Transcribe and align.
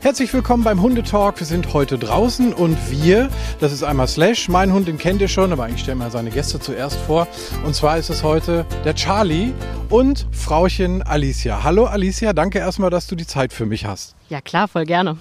Herzlich 0.00 0.34
willkommen 0.34 0.64
beim 0.64 0.82
Hundetalk. 0.82 1.40
Wir 1.40 1.46
sind 1.46 1.72
heute 1.72 1.98
draußen 1.98 2.52
und 2.52 2.76
wir, 2.90 3.30
das 3.58 3.72
ist 3.72 3.82
einmal 3.82 4.06
Slash, 4.06 4.48
mein 4.48 4.72
Hund, 4.72 4.86
den 4.86 4.98
kennt 4.98 5.20
ihr 5.22 5.28
schon, 5.28 5.50
aber 5.50 5.64
eigentlich 5.64 5.80
stellen 5.80 5.98
wir 5.98 6.10
seine 6.10 6.30
Gäste 6.30 6.60
zuerst 6.60 6.98
vor. 6.98 7.26
Und 7.64 7.74
zwar 7.74 7.96
ist 7.96 8.10
es 8.10 8.22
heute 8.22 8.66
der 8.84 8.94
Charlie 8.94 9.52
und 9.88 10.26
Frauchen 10.30 11.02
Alicia. 11.02 11.64
Hallo 11.64 11.86
Alicia, 11.86 12.34
danke 12.34 12.58
erstmal, 12.58 12.90
dass 12.90 13.06
du 13.06 13.16
die 13.16 13.26
Zeit 13.26 13.52
für 13.52 13.64
mich 13.64 13.86
hast. 13.86 14.14
Ja 14.30 14.40
klar, 14.40 14.68
voll 14.68 14.86
gerne. 14.86 15.18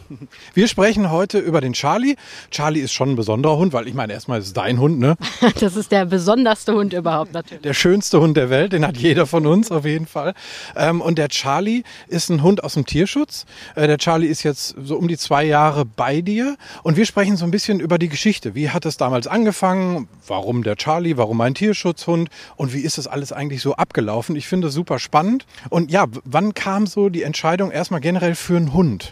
Wir 0.54 0.70
sprechen 0.70 1.12
heute 1.12 1.38
über 1.38 1.60
den 1.60 1.74
Charlie. 1.74 2.16
Charlie 2.52 2.80
ist 2.80 2.94
schon 2.94 3.12
ein 3.12 3.16
besonderer 3.18 3.58
Hund, 3.58 3.74
weil 3.74 3.88
ich 3.88 3.94
meine, 3.94 4.14
erstmal 4.14 4.40
ist 4.40 4.48
es 4.48 4.54
dein 4.54 4.80
Hund, 4.80 5.00
ne? 5.00 5.18
Das 5.60 5.76
ist 5.76 5.92
der 5.92 6.06
besonderste 6.06 6.74
Hund 6.74 6.94
überhaupt 6.94 7.34
natürlich. 7.34 7.64
Der 7.64 7.74
schönste 7.74 8.22
Hund 8.22 8.38
der 8.38 8.50
Welt, 8.50 8.72
den 8.72 8.88
hat 8.88 8.96
jeder 8.98 9.28
von 9.28 9.46
uns 9.46 9.72
auf 9.72 9.86
jeden 9.86 10.08
Fall. 10.08 10.34
Ähm, 10.76 11.02
und 11.02 11.18
der 11.18 11.28
Charlie 11.28 11.84
ist 12.08 12.30
ein 12.30 12.44
Hund 12.44 12.64
aus 12.64 12.76
dem 12.76 12.86
Tierschutz. 12.86 13.46
Äh, 13.76 13.88
der 13.88 13.98
Charlie 13.98 14.28
ist 14.28 14.44
jetzt 14.44 14.76
so 14.82 14.96
um 14.96 15.10
die 15.10 15.18
zwei 15.18 15.44
Jahre 15.44 15.84
bei 15.86 16.22
dir 16.22 16.56
und 16.84 16.96
wir 16.96 17.06
sprechen 17.06 17.36
so 17.36 17.44
ein 17.44 17.52
bisschen 17.52 17.82
über 17.82 17.98
die 17.98 18.10
Geschichte. 18.10 18.56
Wie 18.56 18.70
hat 18.70 18.86
es 18.86 18.96
damals 18.96 19.28
angefangen? 19.28 20.08
Warum 20.28 20.64
der 20.64 20.78
Charlie? 20.78 21.18
Warum 21.18 21.42
ein 21.42 21.56
Tierschutzhund? 21.56 22.30
Und 22.56 22.74
wie 22.74 22.82
ist 22.82 22.98
das 22.98 23.08
alles 23.08 23.34
eigentlich 23.34 23.62
so 23.62 23.76
abgelaufen? 23.76 24.38
Ich 24.38 24.48
finde 24.48 24.70
es 24.70 24.74
super 24.74 24.98
spannend. 24.98 25.46
Und 25.70 25.92
ja, 25.92 26.06
wann 26.24 26.54
kam 26.54 26.88
so 26.88 27.10
die 27.10 27.24
Entscheidung 27.24 27.70
erstmal 27.70 28.00
generell 28.00 28.36
für 28.36 28.56
einen 28.56 28.74
Hund? 28.74 29.03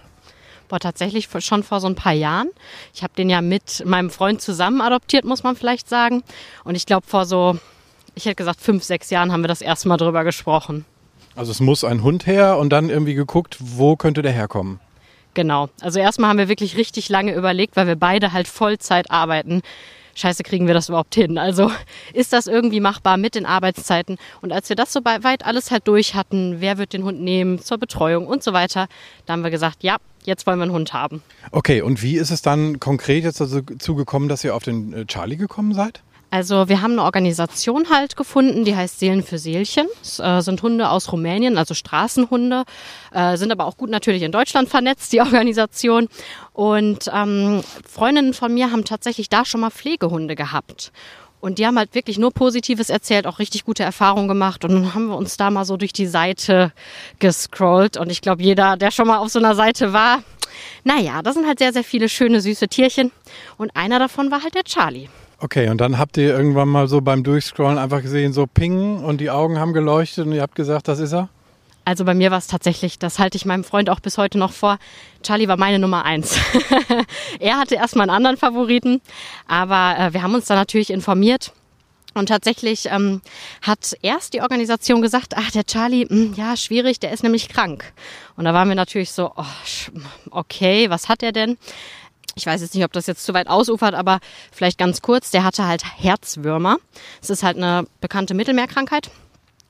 Boah, 0.71 0.79
tatsächlich 0.79 1.27
schon 1.39 1.63
vor 1.63 1.81
so 1.81 1.87
ein 1.87 1.95
paar 1.95 2.13
Jahren. 2.13 2.47
Ich 2.93 3.03
habe 3.03 3.11
den 3.17 3.29
ja 3.29 3.41
mit 3.41 3.83
meinem 3.85 4.09
Freund 4.09 4.41
zusammen 4.41 4.79
adoptiert, 4.79 5.25
muss 5.25 5.43
man 5.43 5.57
vielleicht 5.57 5.89
sagen. 5.89 6.23
Und 6.63 6.75
ich 6.75 6.85
glaube, 6.85 7.05
vor 7.05 7.25
so, 7.25 7.57
ich 8.15 8.23
hätte 8.23 8.37
gesagt, 8.37 8.61
fünf, 8.61 8.85
sechs 8.85 9.09
Jahren 9.09 9.33
haben 9.33 9.43
wir 9.43 9.49
das 9.49 9.61
erste 9.61 9.89
Mal 9.89 9.97
drüber 9.97 10.23
gesprochen. 10.23 10.85
Also 11.35 11.51
es 11.51 11.59
muss 11.59 11.83
ein 11.83 12.03
Hund 12.03 12.25
her 12.25 12.57
und 12.57 12.69
dann 12.69 12.89
irgendwie 12.89 13.15
geguckt, 13.15 13.57
wo 13.59 13.97
könnte 13.97 14.21
der 14.21 14.31
herkommen? 14.31 14.79
Genau. 15.33 15.67
Also 15.81 15.99
erstmal 15.99 16.29
haben 16.29 16.37
wir 16.37 16.47
wirklich 16.47 16.77
richtig 16.77 17.09
lange 17.09 17.35
überlegt, 17.35 17.75
weil 17.75 17.87
wir 17.87 17.97
beide 17.97 18.31
halt 18.31 18.47
Vollzeit 18.47 19.11
arbeiten. 19.11 19.63
Scheiße, 20.15 20.43
kriegen 20.43 20.67
wir 20.67 20.73
das 20.73 20.87
überhaupt 20.87 21.15
hin? 21.15 21.37
Also 21.37 21.69
ist 22.13 22.31
das 22.31 22.47
irgendwie 22.47 22.79
machbar 22.79 23.17
mit 23.17 23.35
den 23.35 23.45
Arbeitszeiten? 23.45 24.17
Und 24.41 24.53
als 24.53 24.69
wir 24.69 24.77
das 24.77 24.93
so 24.93 25.01
weit 25.03 25.45
alles 25.45 25.69
halt 25.69 25.85
durch 25.89 26.15
hatten, 26.15 26.61
wer 26.61 26.77
wird 26.77 26.93
den 26.93 27.03
Hund 27.03 27.19
nehmen 27.19 27.59
zur 27.59 27.77
Betreuung 27.77 28.25
und 28.25 28.41
so 28.41 28.53
weiter, 28.53 28.87
da 29.25 29.33
haben 29.33 29.43
wir 29.43 29.51
gesagt, 29.51 29.83
ja, 29.83 29.97
jetzt 30.25 30.47
wollen 30.47 30.59
wir 30.59 30.63
einen 30.63 30.73
Hund 30.73 30.93
haben. 30.93 31.21
Okay, 31.51 31.81
und 31.81 32.01
wie 32.01 32.17
ist 32.17 32.31
es 32.31 32.41
dann 32.41 32.79
konkret 32.79 33.23
jetzt 33.23 33.41
dazu 33.41 33.95
gekommen, 33.95 34.29
dass 34.29 34.43
ihr 34.43 34.55
auf 34.55 34.63
den 34.63 34.93
äh, 34.93 35.05
Charlie 35.05 35.37
gekommen 35.37 35.73
seid? 35.73 36.01
Also 36.33 36.69
wir 36.69 36.81
haben 36.81 36.93
eine 36.93 37.03
Organisation 37.03 37.89
halt 37.89 38.15
gefunden, 38.15 38.63
die 38.63 38.73
heißt 38.73 38.99
Seelen 38.99 39.21
für 39.21 39.37
Seelchen. 39.37 39.87
Es 40.01 40.17
äh, 40.19 40.39
sind 40.39 40.63
Hunde 40.63 40.89
aus 40.89 41.11
Rumänien, 41.11 41.57
also 41.57 41.73
Straßenhunde, 41.73 42.63
äh, 43.11 43.35
sind 43.35 43.51
aber 43.51 43.65
auch 43.65 43.75
gut 43.75 43.89
natürlich 43.89 44.21
in 44.23 44.31
Deutschland 44.31 44.69
vernetzt, 44.69 45.11
die 45.11 45.19
Organisation. 45.21 46.07
Und 46.53 47.11
ähm, 47.13 47.61
Freundinnen 47.85 48.33
von 48.33 48.53
mir 48.53 48.71
haben 48.71 48.85
tatsächlich 48.85 49.27
da 49.27 49.43
schon 49.43 49.59
mal 49.59 49.71
Pflegehunde 49.71 50.35
gehabt. 50.35 50.93
Und 51.41 51.57
die 51.57 51.65
haben 51.65 51.77
halt 51.77 51.95
wirklich 51.95 52.19
nur 52.19 52.31
Positives 52.31 52.89
erzählt, 52.89 53.25
auch 53.27 53.39
richtig 53.39 53.65
gute 53.65 53.83
Erfahrungen 53.83 54.27
gemacht. 54.27 54.63
Und 54.63 54.71
dann 54.71 54.93
haben 54.93 55.07
wir 55.07 55.17
uns 55.17 55.37
da 55.37 55.49
mal 55.49 55.65
so 55.65 55.75
durch 55.75 55.91
die 55.91 56.05
Seite 56.05 56.71
gescrollt. 57.19 57.97
Und 57.97 58.11
ich 58.11 58.21
glaube, 58.21 58.43
jeder, 58.43 58.77
der 58.77 58.91
schon 58.91 59.07
mal 59.07 59.17
auf 59.17 59.29
so 59.29 59.39
einer 59.39 59.55
Seite 59.55 59.91
war, 59.91 60.23
naja, 60.83 61.21
da 61.21 61.33
sind 61.33 61.47
halt 61.47 61.59
sehr, 61.59 61.73
sehr 61.73 61.83
viele 61.83 62.09
schöne, 62.09 62.41
süße 62.41 62.67
Tierchen. 62.67 63.11
Und 63.57 63.75
einer 63.75 63.99
davon 63.99 64.31
war 64.31 64.43
halt 64.43 64.55
der 64.55 64.63
Charlie. 64.63 65.09
Okay, 65.39 65.69
und 65.69 65.81
dann 65.81 65.97
habt 65.97 66.17
ihr 66.17 66.37
irgendwann 66.37 66.69
mal 66.69 66.87
so 66.87 67.01
beim 67.01 67.23
Durchscrollen 67.23 67.79
einfach 67.79 68.03
gesehen, 68.03 68.31
so 68.31 68.45
pingen 68.45 69.03
und 69.03 69.19
die 69.19 69.31
Augen 69.31 69.57
haben 69.57 69.73
geleuchtet 69.73 70.27
und 70.27 70.33
ihr 70.33 70.43
habt 70.43 70.53
gesagt, 70.53 70.87
das 70.87 70.99
ist 70.99 71.13
er? 71.13 71.29
Also 71.83 72.05
bei 72.05 72.13
mir 72.13 72.31
war 72.31 72.37
es 72.37 72.47
tatsächlich, 72.47 72.99
das 72.99 73.17
halte 73.17 73.37
ich 73.37 73.45
meinem 73.45 73.63
Freund 73.63 73.89
auch 73.89 73.99
bis 73.99 74.17
heute 74.17 74.37
noch 74.37 74.51
vor. 74.51 74.77
Charlie 75.23 75.47
war 75.47 75.57
meine 75.57 75.79
Nummer 75.79 76.05
eins. 76.05 76.37
er 77.39 77.57
hatte 77.57 77.75
erstmal 77.75 78.03
einen 78.03 78.15
anderen 78.15 78.37
Favoriten, 78.37 79.01
aber 79.47 79.97
äh, 79.97 80.13
wir 80.13 80.21
haben 80.21 80.35
uns 80.35 80.45
da 80.45 80.55
natürlich 80.55 80.91
informiert. 80.91 81.53
Und 82.13 82.27
tatsächlich 82.27 82.87
ähm, 82.87 83.21
hat 83.61 83.95
erst 84.01 84.33
die 84.33 84.41
Organisation 84.41 85.01
gesagt, 85.01 85.33
ach, 85.37 85.49
der 85.51 85.65
Charlie, 85.65 86.05
mh, 86.05 86.09
hm, 86.09 86.33
ja, 86.35 86.57
schwierig, 86.57 86.99
der 86.99 87.11
ist 87.11 87.23
nämlich 87.23 87.47
krank. 87.47 87.93
Und 88.35 88.43
da 88.45 88.53
waren 88.53 88.67
wir 88.67 88.75
natürlich 88.75 89.11
so, 89.11 89.31
oh, 89.35 89.45
okay, 90.29 90.89
was 90.89 91.07
hat 91.07 91.23
er 91.23 91.31
denn? 91.31 91.57
ich 92.35 92.45
weiß 92.45 92.61
jetzt 92.61 92.75
nicht, 92.75 92.85
ob 92.85 92.93
das 92.93 93.07
jetzt 93.07 93.25
zu 93.25 93.33
weit 93.33 93.47
ausufert, 93.47 93.93
aber 93.93 94.19
vielleicht 94.51 94.77
ganz 94.77 95.01
kurz, 95.01 95.31
der 95.31 95.43
hatte 95.43 95.67
halt 95.67 95.83
Herzwürmer. 95.97 96.77
Es 97.21 97.29
ist 97.29 97.43
halt 97.43 97.57
eine 97.57 97.85
bekannte 97.99 98.33
Mittelmeerkrankheit. 98.33 99.11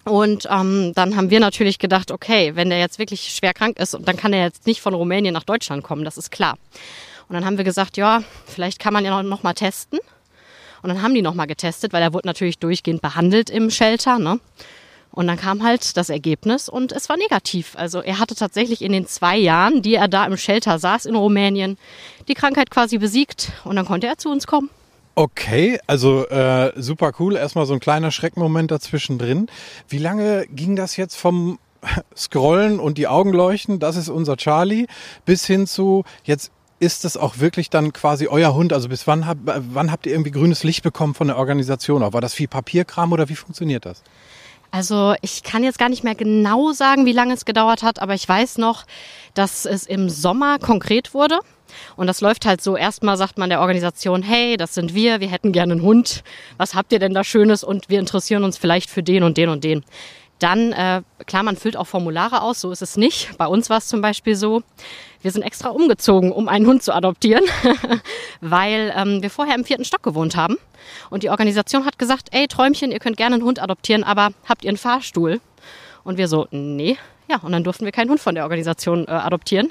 Und 0.03 0.47
ähm, 0.49 0.93
dann 0.95 1.15
haben 1.15 1.29
wir 1.29 1.39
natürlich 1.39 1.77
gedacht, 1.77 2.11
okay, 2.11 2.55
wenn 2.55 2.69
der 2.69 2.79
jetzt 2.79 2.97
wirklich 2.97 3.33
schwer 3.33 3.53
krank 3.53 3.79
ist, 3.79 3.97
dann 4.01 4.17
kann 4.17 4.33
er 4.33 4.43
jetzt 4.43 4.65
nicht 4.65 4.81
von 4.81 4.93
Rumänien 4.93 5.33
nach 5.33 5.43
Deutschland 5.43 5.83
kommen, 5.83 6.03
das 6.03 6.17
ist 6.17 6.31
klar. 6.31 6.57
Und 7.29 7.35
dann 7.35 7.45
haben 7.45 7.57
wir 7.57 7.63
gesagt, 7.63 7.97
ja, 7.97 8.23
vielleicht 8.45 8.79
kann 8.79 8.93
man 8.93 9.05
ja 9.05 9.21
noch 9.23 9.43
mal 9.43 9.53
testen. 9.53 9.99
Und 10.81 10.89
dann 10.89 11.01
haben 11.01 11.13
die 11.13 11.21
noch 11.21 11.35
mal 11.35 11.45
getestet, 11.45 11.93
weil 11.93 12.01
er 12.01 12.13
wurde 12.13 12.27
natürlich 12.27 12.57
durchgehend 12.57 13.01
behandelt 13.01 13.49
im 13.49 13.69
Shelter. 13.69 14.17
Ne? 14.17 14.39
Und 15.11 15.27
dann 15.27 15.37
kam 15.37 15.63
halt 15.63 15.95
das 15.97 16.09
Ergebnis 16.09 16.67
und 16.67 16.91
es 16.91 17.07
war 17.09 17.17
negativ. 17.17 17.75
Also 17.75 18.01
er 18.01 18.17
hatte 18.17 18.35
tatsächlich 18.35 18.81
in 18.81 18.91
den 18.91 19.05
zwei 19.05 19.37
Jahren, 19.37 19.81
die 19.81 19.95
er 19.95 20.07
da 20.07 20.25
im 20.25 20.37
Shelter 20.37 20.79
saß 20.79 21.05
in 21.05 21.15
Rumänien, 21.15 21.77
die 22.27 22.33
Krankheit 22.33 22.71
quasi 22.71 22.97
besiegt 22.97 23.51
und 23.63 23.75
dann 23.75 23.85
konnte 23.85 24.07
er 24.07 24.17
zu 24.17 24.29
uns 24.29 24.47
kommen. 24.47 24.69
Okay, 25.21 25.79
also 25.85 26.27
äh, 26.29 26.73
super 26.77 27.11
cool. 27.19 27.35
Erstmal 27.35 27.67
so 27.67 27.75
ein 27.75 27.79
kleiner 27.79 28.09
Schreckmoment 28.09 28.71
dazwischen 28.71 29.19
drin. 29.19 29.45
Wie 29.87 29.99
lange 29.99 30.47
ging 30.47 30.75
das 30.75 30.97
jetzt 30.97 31.15
vom 31.15 31.59
Scrollen 32.17 32.79
und 32.79 32.97
die 32.97 33.07
Augen 33.07 33.31
leuchten, 33.31 33.77
das 33.77 33.97
ist 33.97 34.09
unser 34.09 34.35
Charlie, 34.35 34.87
bis 35.23 35.45
hin 35.45 35.67
zu 35.67 36.05
jetzt 36.23 36.51
ist 36.79 37.03
das 37.03 37.17
auch 37.17 37.37
wirklich 37.37 37.69
dann 37.69 37.93
quasi 37.93 38.29
euer 38.29 38.55
Hund? 38.55 38.73
Also 38.73 38.89
bis 38.89 39.05
wann, 39.05 39.27
hab, 39.27 39.37
wann 39.43 39.91
habt 39.91 40.07
ihr 40.07 40.13
irgendwie 40.13 40.31
grünes 40.31 40.63
Licht 40.63 40.81
bekommen 40.81 41.13
von 41.13 41.27
der 41.27 41.37
Organisation? 41.37 42.01
War 42.01 42.21
das 42.21 42.33
viel 42.33 42.47
Papierkram 42.47 43.13
oder 43.13 43.29
wie 43.29 43.35
funktioniert 43.35 43.85
das? 43.85 44.01
Also 44.71 45.13
ich 45.21 45.43
kann 45.43 45.63
jetzt 45.63 45.77
gar 45.77 45.89
nicht 45.89 46.03
mehr 46.03 46.15
genau 46.15 46.71
sagen, 46.71 47.05
wie 47.05 47.11
lange 47.11 47.35
es 47.35 47.45
gedauert 47.45 47.83
hat, 47.83 48.01
aber 48.01 48.15
ich 48.15 48.27
weiß 48.27 48.57
noch, 48.57 48.85
dass 49.35 49.65
es 49.65 49.85
im 49.85 50.09
Sommer 50.09 50.57
konkret 50.57 51.13
wurde. 51.13 51.41
Und 51.95 52.07
das 52.07 52.21
läuft 52.21 52.45
halt 52.45 52.61
so, 52.61 52.75
erstmal 52.77 53.17
sagt 53.17 53.37
man 53.37 53.49
der 53.49 53.61
Organisation, 53.61 54.23
hey, 54.23 54.57
das 54.57 54.73
sind 54.73 54.93
wir, 54.93 55.19
wir 55.19 55.29
hätten 55.29 55.51
gerne 55.51 55.73
einen 55.73 55.81
Hund, 55.81 56.23
was 56.57 56.75
habt 56.75 56.91
ihr 56.91 56.99
denn 56.99 57.13
da 57.13 57.23
Schönes 57.23 57.63
und 57.63 57.89
wir 57.89 57.99
interessieren 57.99 58.43
uns 58.43 58.57
vielleicht 58.57 58.89
für 58.89 59.03
den 59.03 59.23
und 59.23 59.37
den 59.37 59.49
und 59.49 59.63
den. 59.63 59.83
Dann, 60.39 60.71
äh, 60.71 61.03
klar, 61.27 61.43
man 61.43 61.55
füllt 61.55 61.77
auch 61.77 61.85
Formulare 61.85 62.41
aus, 62.41 62.61
so 62.61 62.71
ist 62.71 62.81
es 62.81 62.97
nicht. 62.97 63.37
Bei 63.37 63.45
uns 63.45 63.69
war 63.69 63.77
es 63.77 63.87
zum 63.87 64.01
Beispiel 64.01 64.35
so, 64.35 64.63
wir 65.21 65.29
sind 65.29 65.43
extra 65.43 65.69
umgezogen, 65.69 66.31
um 66.31 66.47
einen 66.47 66.65
Hund 66.65 66.81
zu 66.81 66.95
adoptieren, 66.95 67.43
weil 68.41 68.91
ähm, 68.97 69.21
wir 69.21 69.29
vorher 69.29 69.53
im 69.53 69.65
vierten 69.65 69.85
Stock 69.85 70.01
gewohnt 70.01 70.35
haben. 70.35 70.57
Und 71.11 71.21
die 71.21 71.29
Organisation 71.29 71.85
hat 71.85 71.99
gesagt, 71.99 72.29
ey 72.31 72.47
Träumchen, 72.47 72.91
ihr 72.91 72.97
könnt 72.97 73.17
gerne 73.17 73.35
einen 73.35 73.43
Hund 73.43 73.61
adoptieren, 73.61 74.03
aber 74.03 74.29
habt 74.49 74.63
ihr 74.63 74.69
einen 74.69 74.77
Fahrstuhl? 74.77 75.39
Und 76.03 76.17
wir 76.17 76.27
so, 76.27 76.47
nee. 76.49 76.97
Ja, 77.29 77.37
und 77.43 77.51
dann 77.51 77.63
durften 77.63 77.85
wir 77.85 77.91
keinen 77.91 78.09
Hund 78.09 78.19
von 78.19 78.33
der 78.33 78.43
Organisation 78.43 79.07
äh, 79.07 79.11
adoptieren, 79.11 79.69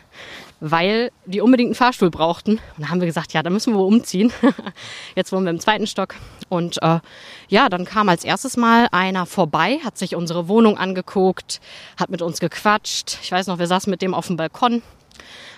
weil 0.61 1.11
die 1.27 1.41
unbedingt 1.41 1.69
einen 1.69 1.75
Fahrstuhl 1.75 2.11
brauchten. 2.11 2.53
Und 2.53 2.61
dann 2.79 2.91
haben 2.91 3.01
wir 3.01 3.07
gesagt, 3.07 3.33
ja, 3.33 3.43
da 3.43 3.51
müssen 3.51 3.75
wir 3.75 3.81
umziehen. 3.81 4.33
Jetzt 5.17 5.33
wohnen 5.33 5.45
wir 5.45 5.51
im 5.51 5.61
zweiten 5.61 5.87
Stock. 5.87 6.15
Und 6.49 6.83
äh, 6.83 7.01
ja, 7.49 7.69
dann 7.69 7.85
kam 7.85 8.09
als 8.09 8.25
erstes 8.25 8.57
Mal 8.57 8.89
einer 8.93 9.27
vorbei, 9.27 9.81
hat 9.85 9.99
sich 9.99 10.15
unsere 10.15 10.49
Wohnung 10.49 10.77
angeguckt, 10.79 11.61
hat 11.99 12.11
mit 12.11 12.23
uns 12.23 12.41
gequatscht. 12.41 13.19
Ich 13.23 13.33
weiß 13.33 13.47
noch, 13.47 13.59
wir 13.59 13.67
saßen 13.67 13.91
mit 13.91 14.03
dem 14.03 14.15
auf 14.15 14.27
dem 14.27 14.37
Balkon 14.37 14.83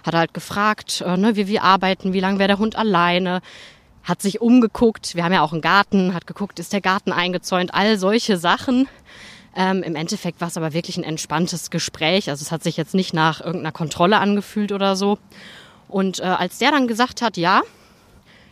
hat 0.05 0.15
halt 0.15 0.35
gefragt, 0.35 1.03
äh, 1.07 1.17
ne, 1.17 1.37
wie 1.37 1.47
wir 1.47 1.63
arbeiten, 1.63 2.13
wie 2.13 2.21
lange 2.21 2.39
wäre 2.39 2.49
der 2.49 2.59
Hund 2.59 2.77
alleine, 2.77 3.41
hat 4.03 4.21
sich 4.21 4.41
umgeguckt. 4.41 5.15
Wir 5.15 5.25
haben 5.25 5.33
ja 5.33 5.43
auch 5.43 5.53
einen 5.53 5.63
Garten, 5.63 6.15
hat 6.15 6.27
geguckt, 6.27 6.59
ist 6.59 6.73
der 6.73 6.81
Garten 6.81 7.13
eingezäunt, 7.13 7.73
all 7.73 7.99
solche 7.99 8.37
Sachen. 8.37 8.89
Ähm, 9.55 9.83
Im 9.83 9.97
Endeffekt 9.97 10.41
war 10.41 10.49
es 10.49 10.57
aber 10.57 10.73
wirklich 10.73 10.97
ein 10.97 11.05
entspanntes 11.05 11.71
Gespräch. 11.71 12.31
Also 12.31 12.43
es 12.43 12.53
hat 12.53 12.63
sich 12.63 12.77
jetzt 12.77 12.95
nicht 12.95 13.13
nach 13.13 13.41
irgendeiner 13.41 13.73
Kontrolle 13.73 14.19
angefühlt 14.19 14.73
oder 14.73 14.97
so. 14.97 15.19
Und 15.89 16.21
äh, 16.21 16.25
als 16.25 16.59
der 16.59 16.71
dann 16.71 16.89
gesagt 16.89 17.21
hat, 17.21 17.37
ja, 17.37 17.63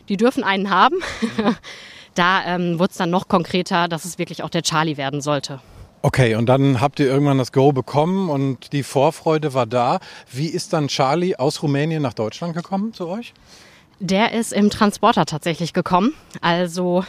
die 0.09 0.17
dürfen 0.17 0.45
einen 0.45 0.69
haben, 0.69 0.97
da 2.15 2.45
ähm, 2.45 2.79
wurde 2.79 2.91
es 2.91 2.97
dann 2.99 3.11
noch 3.11 3.29
konkreter, 3.29 3.89
dass 3.89 4.05
es 4.05 4.19
wirklich 4.19 4.43
auch 4.43 4.51
der 4.51 4.63
Charlie 4.63 4.97
werden 4.97 5.21
sollte. 5.21 5.61
Okay, 6.03 6.35
und 6.35 6.47
dann 6.47 6.81
habt 6.81 6.99
ihr 6.99 7.07
irgendwann 7.07 7.37
das 7.37 7.53
Go 7.53 7.73
bekommen 7.73 8.31
und 8.31 8.73
die 8.73 8.83
Vorfreude 8.83 9.53
war 9.53 9.67
da. 9.67 10.01
Wie 10.31 10.47
ist 10.47 10.73
dann 10.73 10.89
Charlie 10.89 11.37
aus 11.37 11.63
Rumänien 11.63 12.03
nach 12.03 12.15
Deutschland 12.15 12.55
gekommen 12.55 12.95
zu 12.95 13.07
euch? 13.07 13.35
Der 13.99 14.33
ist 14.33 14.55
im 14.55 14.71
Transporter 14.71 15.27
tatsächlich 15.27 15.75
gekommen. 15.75 16.15
Also 16.41 17.05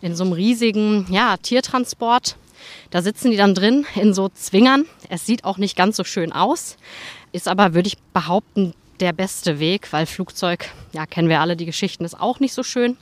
in 0.00 0.16
so 0.16 0.24
einem 0.24 0.32
riesigen 0.32 1.06
ja, 1.08 1.36
Tiertransport. 1.36 2.36
Da 2.90 3.02
sitzen 3.02 3.30
die 3.30 3.36
dann 3.36 3.54
drin 3.54 3.86
in 3.94 4.14
so 4.14 4.28
Zwingern. 4.28 4.86
Es 5.08 5.26
sieht 5.26 5.44
auch 5.44 5.58
nicht 5.58 5.76
ganz 5.76 5.96
so 5.96 6.04
schön 6.04 6.32
aus, 6.32 6.76
ist 7.32 7.48
aber, 7.48 7.74
würde 7.74 7.88
ich 7.88 7.98
behaupten, 8.12 8.74
der 9.00 9.12
beste 9.12 9.58
Weg, 9.58 9.92
weil 9.92 10.06
Flugzeug, 10.06 10.70
ja, 10.92 11.06
kennen 11.06 11.28
wir 11.28 11.40
alle, 11.40 11.56
die 11.56 11.66
Geschichten 11.66 12.04
ist 12.04 12.18
auch 12.18 12.40
nicht 12.40 12.54
so 12.54 12.62
schön. 12.62 12.96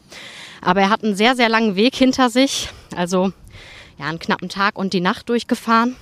Aber 0.60 0.80
er 0.80 0.90
hat 0.90 1.04
einen 1.04 1.14
sehr, 1.14 1.36
sehr 1.36 1.48
langen 1.48 1.76
Weg 1.76 1.94
hinter 1.94 2.30
sich. 2.30 2.68
Also 2.96 3.32
ja, 3.98 4.06
einen 4.06 4.18
knappen 4.18 4.48
Tag 4.48 4.78
und 4.78 4.92
die 4.92 5.00
Nacht 5.00 5.28
durchgefahren. 5.28 5.96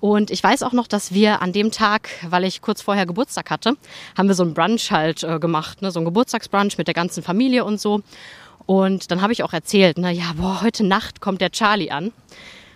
Und 0.00 0.30
ich 0.30 0.42
weiß 0.42 0.62
auch 0.62 0.72
noch, 0.72 0.86
dass 0.86 1.14
wir 1.14 1.40
an 1.40 1.52
dem 1.52 1.70
Tag, 1.70 2.10
weil 2.28 2.44
ich 2.44 2.60
kurz 2.60 2.82
vorher 2.82 3.06
Geburtstag 3.06 3.50
hatte, 3.50 3.76
haben 4.18 4.28
wir 4.28 4.34
so 4.34 4.42
einen 4.42 4.52
Brunch 4.52 4.90
halt 4.90 5.22
äh, 5.22 5.38
gemacht, 5.38 5.80
ne? 5.80 5.90
so 5.90 5.98
einen 5.98 6.04
Geburtstagsbrunch 6.04 6.76
mit 6.76 6.88
der 6.88 6.94
ganzen 6.94 7.22
Familie 7.22 7.64
und 7.64 7.80
so. 7.80 8.02
Und 8.66 9.10
dann 9.10 9.22
habe 9.22 9.32
ich 9.32 9.42
auch 9.42 9.52
erzählt, 9.52 9.96
na 9.98 10.10
ja, 10.10 10.32
boah, 10.36 10.62
heute 10.62 10.84
Nacht 10.84 11.20
kommt 11.20 11.40
der 11.40 11.50
Charlie 11.50 11.90
an. 11.90 12.12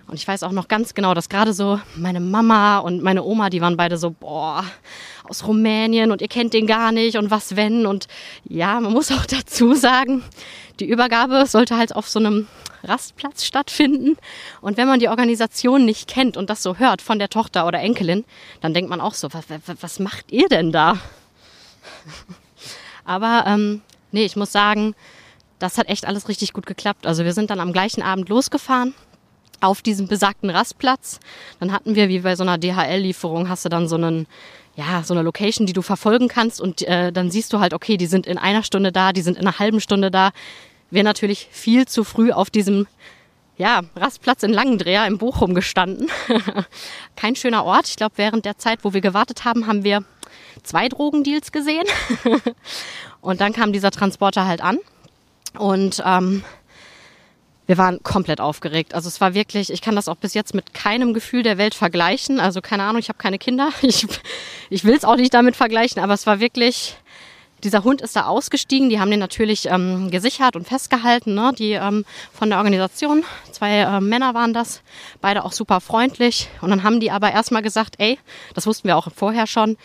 Und 0.08 0.14
ich 0.14 0.26
weiß 0.26 0.42
auch 0.42 0.52
noch 0.52 0.68
ganz 0.68 0.94
genau, 0.94 1.12
dass 1.12 1.28
gerade 1.28 1.52
so 1.52 1.78
meine 1.94 2.20
Mama 2.20 2.78
und 2.78 3.02
meine 3.02 3.22
Oma, 3.22 3.50
die 3.50 3.60
waren 3.60 3.76
beide 3.76 3.98
so, 3.98 4.10
boah, 4.10 4.64
aus 5.24 5.46
Rumänien 5.46 6.10
und 6.10 6.22
ihr 6.22 6.28
kennt 6.28 6.54
den 6.54 6.66
gar 6.66 6.92
nicht 6.92 7.18
und 7.18 7.30
was 7.30 7.56
wenn. 7.56 7.84
Und 7.84 8.08
ja, 8.48 8.80
man 8.80 8.94
muss 8.94 9.12
auch 9.12 9.26
dazu 9.28 9.74
sagen, 9.74 10.24
die 10.80 10.88
Übergabe 10.88 11.44
sollte 11.46 11.76
halt 11.76 11.94
auf 11.94 12.08
so 12.08 12.18
einem 12.18 12.46
Rastplatz 12.82 13.44
stattfinden. 13.44 14.16
Und 14.62 14.78
wenn 14.78 14.88
man 14.88 14.98
die 14.98 15.08
Organisation 15.08 15.84
nicht 15.84 16.08
kennt 16.08 16.38
und 16.38 16.48
das 16.48 16.62
so 16.62 16.76
hört 16.76 17.02
von 17.02 17.18
der 17.18 17.28
Tochter 17.28 17.66
oder 17.66 17.80
Enkelin, 17.80 18.24
dann 18.62 18.72
denkt 18.72 18.88
man 18.88 19.02
auch 19.02 19.14
so, 19.14 19.28
was, 19.34 19.44
was 19.80 19.98
macht 20.00 20.32
ihr 20.32 20.48
denn 20.48 20.72
da? 20.72 20.96
Aber 23.04 23.44
ähm, 23.46 23.82
nee, 24.10 24.24
ich 24.24 24.36
muss 24.36 24.52
sagen, 24.52 24.94
das 25.58 25.76
hat 25.76 25.88
echt 25.88 26.06
alles 26.06 26.28
richtig 26.28 26.54
gut 26.54 26.64
geklappt. 26.64 27.06
Also 27.06 27.26
wir 27.26 27.34
sind 27.34 27.50
dann 27.50 27.60
am 27.60 27.74
gleichen 27.74 28.02
Abend 28.02 28.30
losgefahren 28.30 28.94
auf 29.60 29.82
diesem 29.82 30.08
besagten 30.08 30.50
Rastplatz. 30.50 31.20
Dann 31.60 31.72
hatten 31.72 31.94
wir, 31.94 32.08
wie 32.08 32.20
bei 32.20 32.36
so 32.36 32.42
einer 32.42 32.58
DHL-Lieferung, 32.58 33.48
hast 33.48 33.64
du 33.64 33.68
dann 33.68 33.88
so 33.88 33.96
einen 33.96 34.26
ja, 34.76 35.02
so 35.02 35.12
eine 35.12 35.24
Location, 35.24 35.66
die 35.66 35.72
du 35.72 35.82
verfolgen 35.82 36.28
kannst 36.28 36.60
und 36.60 36.82
äh, 36.82 37.10
dann 37.10 37.32
siehst 37.32 37.52
du 37.52 37.58
halt, 37.58 37.74
okay, 37.74 37.96
die 37.96 38.06
sind 38.06 38.28
in 38.28 38.38
einer 38.38 38.62
Stunde 38.62 38.92
da, 38.92 39.12
die 39.12 39.22
sind 39.22 39.36
in 39.36 39.42
einer 39.42 39.58
halben 39.58 39.80
Stunde 39.80 40.12
da. 40.12 40.30
Wir 40.88 41.02
natürlich 41.02 41.48
viel 41.50 41.88
zu 41.88 42.04
früh 42.04 42.30
auf 42.30 42.48
diesem 42.48 42.86
ja, 43.56 43.82
Rastplatz 43.96 44.44
in 44.44 44.52
Langendreher 44.52 45.04
im 45.06 45.18
Bochum 45.18 45.52
gestanden. 45.52 46.08
Kein 47.16 47.34
schöner 47.34 47.64
Ort. 47.64 47.88
Ich 47.88 47.96
glaube, 47.96 48.12
während 48.16 48.44
der 48.44 48.56
Zeit, 48.56 48.84
wo 48.84 48.94
wir 48.94 49.00
gewartet 49.00 49.44
haben, 49.44 49.66
haben 49.66 49.82
wir 49.82 50.04
zwei 50.62 50.88
Drogendeals 50.88 51.50
gesehen. 51.50 51.84
und 53.20 53.40
dann 53.40 53.52
kam 53.52 53.72
dieser 53.72 53.90
Transporter 53.90 54.46
halt 54.46 54.60
an. 54.60 54.78
Und 55.58 56.00
ähm, 56.06 56.44
wir 57.68 57.76
waren 57.76 58.02
komplett 58.02 58.40
aufgeregt. 58.40 58.94
Also 58.94 59.08
es 59.08 59.20
war 59.20 59.34
wirklich, 59.34 59.70
ich 59.70 59.82
kann 59.82 59.94
das 59.94 60.08
auch 60.08 60.16
bis 60.16 60.32
jetzt 60.32 60.54
mit 60.54 60.72
keinem 60.72 61.12
Gefühl 61.12 61.42
der 61.42 61.58
Welt 61.58 61.74
vergleichen. 61.74 62.40
Also 62.40 62.62
keine 62.62 62.84
Ahnung, 62.84 62.98
ich 62.98 63.10
habe 63.10 63.18
keine 63.18 63.38
Kinder. 63.38 63.70
Ich, 63.82 64.06
ich 64.70 64.84
will 64.84 64.94
es 64.94 65.04
auch 65.04 65.16
nicht 65.16 65.32
damit 65.32 65.54
vergleichen, 65.56 66.02
aber 66.02 66.14
es 66.14 66.26
war 66.26 66.40
wirklich, 66.40 66.96
dieser 67.62 67.84
Hund 67.84 68.00
ist 68.00 68.16
da 68.16 68.24
ausgestiegen. 68.26 68.88
Die 68.88 69.00
haben 69.00 69.10
den 69.10 69.20
natürlich 69.20 69.66
ähm, 69.66 70.10
gesichert 70.10 70.56
und 70.56 70.66
festgehalten, 70.66 71.34
ne? 71.34 71.52
die 71.58 71.72
ähm, 71.72 72.04
von 72.32 72.48
der 72.48 72.58
Organisation. 72.58 73.24
Zwei 73.52 73.80
äh, 73.80 74.00
Männer 74.00 74.32
waren 74.34 74.54
das, 74.54 74.82
beide 75.20 75.44
auch 75.44 75.52
super 75.52 75.80
freundlich. 75.80 76.48
Und 76.62 76.70
dann 76.70 76.84
haben 76.84 77.00
die 77.00 77.10
aber 77.10 77.32
erstmal 77.32 77.62
gesagt, 77.62 77.96
ey, 77.98 78.18
das 78.54 78.66
wussten 78.66 78.88
wir 78.88 78.96
auch 78.96 79.08
vorher 79.14 79.46
schon, 79.46 79.76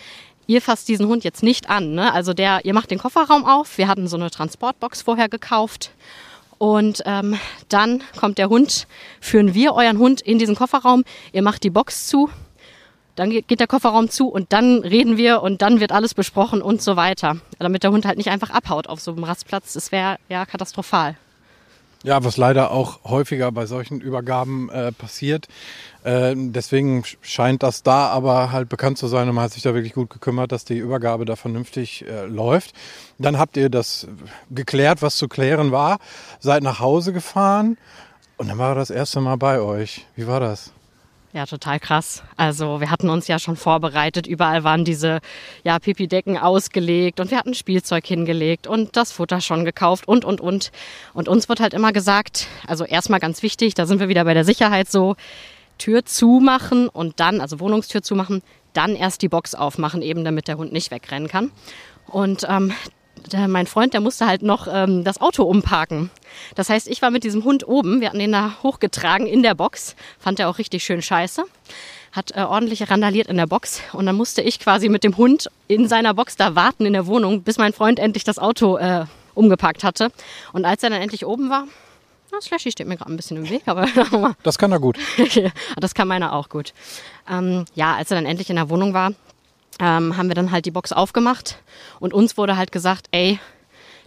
ihr 0.48 0.62
fasst 0.62 0.88
diesen 0.88 1.08
Hund 1.08 1.24
jetzt 1.26 1.44
nicht 1.44 1.70
an. 1.70 1.94
Ne? 1.94 2.14
Also 2.14 2.34
der, 2.34 2.64
ihr 2.64 2.74
macht 2.74 2.92
den 2.92 3.00
Kofferraum 3.00 3.46
auf. 3.46 3.78
Wir 3.78 3.90
hatten 3.90 4.08
so 4.08 4.16
eine 4.16 4.32
Transportbox 4.32 5.02
vorher 5.02 5.28
gekauft. 5.28 5.92
Und 6.64 7.04
ähm, 7.06 7.38
dann 7.68 8.02
kommt 8.18 8.38
der 8.38 8.48
Hund, 8.48 8.88
führen 9.20 9.54
wir 9.54 9.74
euren 9.74 9.98
Hund 9.98 10.22
in 10.22 10.40
diesen 10.40 10.56
Kofferraum, 10.56 11.04
ihr 11.34 11.42
macht 11.42 11.66
die 11.66 11.70
Box 11.70 12.08
zu, 12.08 12.30
dann 13.16 13.32
geht 13.32 13.60
der 13.60 13.68
Kofferraum 13.68 14.10
zu 14.10 14.30
und 14.30 14.54
dann 14.54 14.80
reden 14.80 15.18
wir 15.18 15.42
und 15.42 15.62
dann 15.62 15.82
wird 15.82 15.92
alles 15.92 16.14
besprochen 16.14 16.62
und 16.62 16.82
so 16.82 16.96
weiter. 16.96 17.36
Damit 17.60 17.84
der 17.84 17.92
Hund 17.92 18.06
halt 18.06 18.16
nicht 18.16 18.30
einfach 18.30 18.50
abhaut 18.50 18.88
auf 18.88 19.02
so 19.02 19.12
einem 19.12 19.26
Rastplatz. 19.26 19.74
Das 19.74 19.92
wäre 19.92 20.20
ja 20.30 20.46
katastrophal. 20.46 21.18
Ja, 22.04 22.22
was 22.26 22.36
leider 22.36 22.72
auch 22.72 23.00
häufiger 23.06 23.50
bei 23.54 23.66
solchen 23.66 24.02
Übergaben 24.02 24.70
äh, 24.70 24.92
passiert. 24.92 25.48
Äh, 26.04 26.34
deswegen 26.36 27.04
scheint 27.22 27.64
das 27.64 27.82
da 27.82 28.08
aber 28.08 28.52
halt 28.52 28.68
bekannt 28.68 28.98
zu 28.98 29.08
sein 29.08 29.30
und 29.30 29.36
man 29.36 29.46
hat 29.46 29.54
sich 29.54 29.64
da 29.64 29.74
wirklich 29.74 29.94
gut 29.94 30.10
gekümmert, 30.10 30.52
dass 30.52 30.66
die 30.66 30.78
Übergabe 30.78 31.24
da 31.24 31.38
vernünftig 31.38 32.06
äh, 32.06 32.26
läuft. 32.26 32.74
Dann 33.20 33.40
habt 33.40 33.56
ihr 33.56 33.70
das 33.70 34.08
geklärt, 34.52 35.02
was 35.02 35.16
zu 35.16 35.30
klären 35.30 35.72
war, 35.72 36.00
seid 36.40 36.62
nach 36.62 36.82
Hause 36.82 37.14
gefahren 37.14 37.78
und 38.36 38.50
dann 38.50 38.58
war 38.58 38.76
das 38.76 38.90
erste 38.90 39.22
Mal 39.22 39.38
bei 39.38 39.62
euch. 39.62 40.06
Wie 40.18 40.28
war 40.28 40.42
das? 40.42 40.74
Ja, 41.34 41.48
total 41.48 41.80
krass. 41.80 42.22
Also 42.38 42.80
wir 42.80 42.92
hatten 42.92 43.10
uns 43.10 43.28
ja 43.28 43.40
schon 43.40 43.56
vorbereitet. 43.56 44.28
Überall 44.28 44.64
waren 44.64 44.86
diese 44.86 45.20
ja, 45.64 45.80
Pipi-Decken 45.80 46.38
ausgelegt 46.38 47.20
und 47.20 47.32
wir 47.32 47.40
hatten 47.40 47.56
Spielzeug 47.56 48.06
hingelegt 48.06 48.68
und 48.68 48.96
das 48.96 49.12
Futter 49.12 49.42
schon 49.42 49.66
gekauft 49.66 50.08
und, 50.08 50.26
und, 50.26 50.40
und. 50.40 50.72
Und 51.16 51.28
uns 51.28 51.50
wird 51.50 51.60
halt 51.60 51.74
immer 51.74 51.92
gesagt, 51.92 52.48
also 52.68 52.86
erstmal 52.86 53.20
ganz 53.20 53.42
wichtig, 53.42 53.74
da 53.74 53.88
sind 53.88 54.00
wir 54.00 54.10
wieder 54.10 54.26
bei 54.26 54.36
der 54.36 54.46
Sicherheit 54.46 54.92
so, 54.92 55.16
Tür 55.80 56.06
zumachen 56.06 56.88
und 56.88 57.20
dann, 57.20 57.42
also 57.42 57.60
Wohnungstür 57.60 58.04
zumachen, 58.04 58.44
dann 58.74 58.96
erst 58.96 59.24
die 59.24 59.28
Box 59.28 59.56
aufmachen, 59.56 60.04
eben 60.04 60.24
damit 60.24 60.48
der 60.48 60.58
Hund 60.58 60.72
nicht 60.72 60.92
wegrennen 60.92 61.28
kann. 61.28 61.52
Und 62.06 62.46
ähm, 62.48 62.74
der, 63.32 63.48
mein 63.48 63.68
Freund, 63.68 63.94
der 63.94 64.02
musste 64.02 64.26
halt 64.28 64.42
noch 64.42 64.68
ähm, 64.72 65.04
das 65.04 65.22
Auto 65.22 65.44
umparken. 65.44 66.10
Das 66.56 66.70
heißt, 66.70 66.88
ich 66.88 67.02
war 67.02 67.12
mit 67.12 67.24
diesem 67.24 67.44
Hund 67.44 67.68
oben, 67.68 68.02
wir 68.02 68.08
hatten 68.10 68.20
den 68.20 68.32
da 68.32 68.56
hochgetragen 68.64 69.28
in 69.28 69.44
der 69.44 69.56
Box, 69.56 69.96
fand 70.20 70.40
er 70.40 70.50
auch 70.50 70.58
richtig 70.58 70.84
schön 70.84 71.02
scheiße, 71.02 71.44
hat 72.12 72.36
äh, 72.36 72.42
ordentlich 72.42 72.90
randaliert 72.90 73.28
in 73.28 73.38
der 73.38 73.48
Box 73.48 73.82
und 73.94 74.06
dann 74.06 74.16
musste 74.16 74.42
ich 74.42 74.60
quasi 74.60 74.90
mit 74.90 75.04
dem 75.04 75.18
Hund 75.18 75.50
in 75.68 75.88
seiner 75.88 76.14
Box 76.14 76.36
da 76.36 76.56
warten 76.56 76.86
in 76.86 76.94
der 76.94 77.08
Wohnung, 77.08 77.44
bis 77.44 77.58
mein 77.58 77.74
Freund 77.74 78.00
endlich 78.00 78.24
das 78.24 78.40
Auto 78.40 78.78
äh, 78.78 79.06
umgepackt 79.36 79.84
hatte. 79.84 80.12
Und 80.52 80.66
als 80.66 80.84
er 80.84 80.90
dann 80.90 81.02
endlich 81.02 81.26
oben 81.26 81.50
war, 81.50 81.68
na, 82.32 82.42
Slashy 82.42 82.72
steht 82.72 82.88
mir 82.88 82.98
gerade 82.98 83.12
ein 83.12 83.16
bisschen 83.16 83.38
im 83.38 83.50
Weg, 83.50 83.64
aber 83.68 83.88
das 84.44 84.58
kann 84.58 84.72
er 84.72 84.80
gut. 84.80 84.98
das 85.80 85.94
kann 85.94 86.08
meiner 86.08 86.34
auch 86.34 86.50
gut. 86.50 86.74
Ähm, 87.30 87.66
ja, 87.76 87.96
als 87.96 88.12
er 88.12 88.16
dann 88.16 88.26
endlich 88.26 88.50
in 88.50 88.56
der 88.56 88.70
Wohnung 88.70 88.94
war, 88.94 89.12
ähm, 89.80 90.18
haben 90.18 90.28
wir 90.28 90.36
dann 90.36 90.52
halt 90.52 90.66
die 90.66 90.72
Box 90.72 90.92
aufgemacht 90.92 91.58
und 92.00 92.14
uns 92.14 92.38
wurde 92.38 92.58
halt 92.58 92.72
gesagt, 92.72 93.08
ey, 93.12 93.40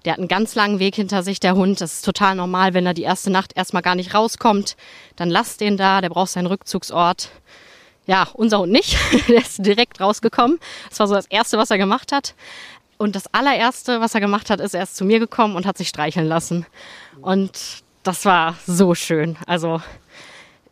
der 0.05 0.13
hat 0.13 0.21
einen 0.21 0.29
ganz 0.29 0.55
langen 0.55 0.79
Weg 0.79 0.95
hinter 0.95 1.25
sich, 1.25 1.41
der 1.41 1.57
Hund. 1.57 1.81
Das 1.81 1.95
ist 1.95 2.05
total 2.05 2.37
normal, 2.37 2.75
wenn 2.75 2.87
er 2.87 2.95
die 2.95 3.03
erste 3.03 3.31
Nacht 3.31 3.57
erstmal 3.57 3.83
gar 3.83 3.97
nicht 3.97 4.15
rauskommt. 4.15 4.77
Dann 5.17 5.29
lasst 5.31 5.61
den 5.61 5.77
da, 5.77 6.01
der 6.01 6.11
braucht 6.11 6.31
seinen 6.31 6.47
Rückzugsort. 6.47 7.31
Ja, 8.07 8.29
unser 8.35 8.61
Hund 8.61 8.71
nicht. 8.71 8.97
der 9.29 9.39
ist 9.39 9.67
direkt 9.67 10.01
rausgekommen. 10.01 10.61
Das 10.89 11.01
war 11.01 11.09
so 11.09 11.15
das 11.15 11.27
Erste, 11.27 11.59
was 11.59 11.73
er 11.73 11.79
gemacht 11.79 12.13
hat. 12.13 12.37
Und 12.99 13.17
das 13.17 13.27
allererste, 13.35 14.01
was 14.01 14.15
er 14.15 14.21
gemacht 14.21 14.49
hat, 14.49 14.61
ist 14.61 14.75
erst 14.75 14.97
zu 14.97 15.05
mir 15.05 15.19
gekommen 15.19 15.57
und 15.57 15.67
hat 15.67 15.77
sich 15.77 15.89
streicheln 15.89 16.29
lassen. 16.29 16.67
Und 17.21 17.83
das 18.05 18.25
war 18.25 18.55
so 18.65 18.95
schön. 18.95 19.37
Also 19.47 19.83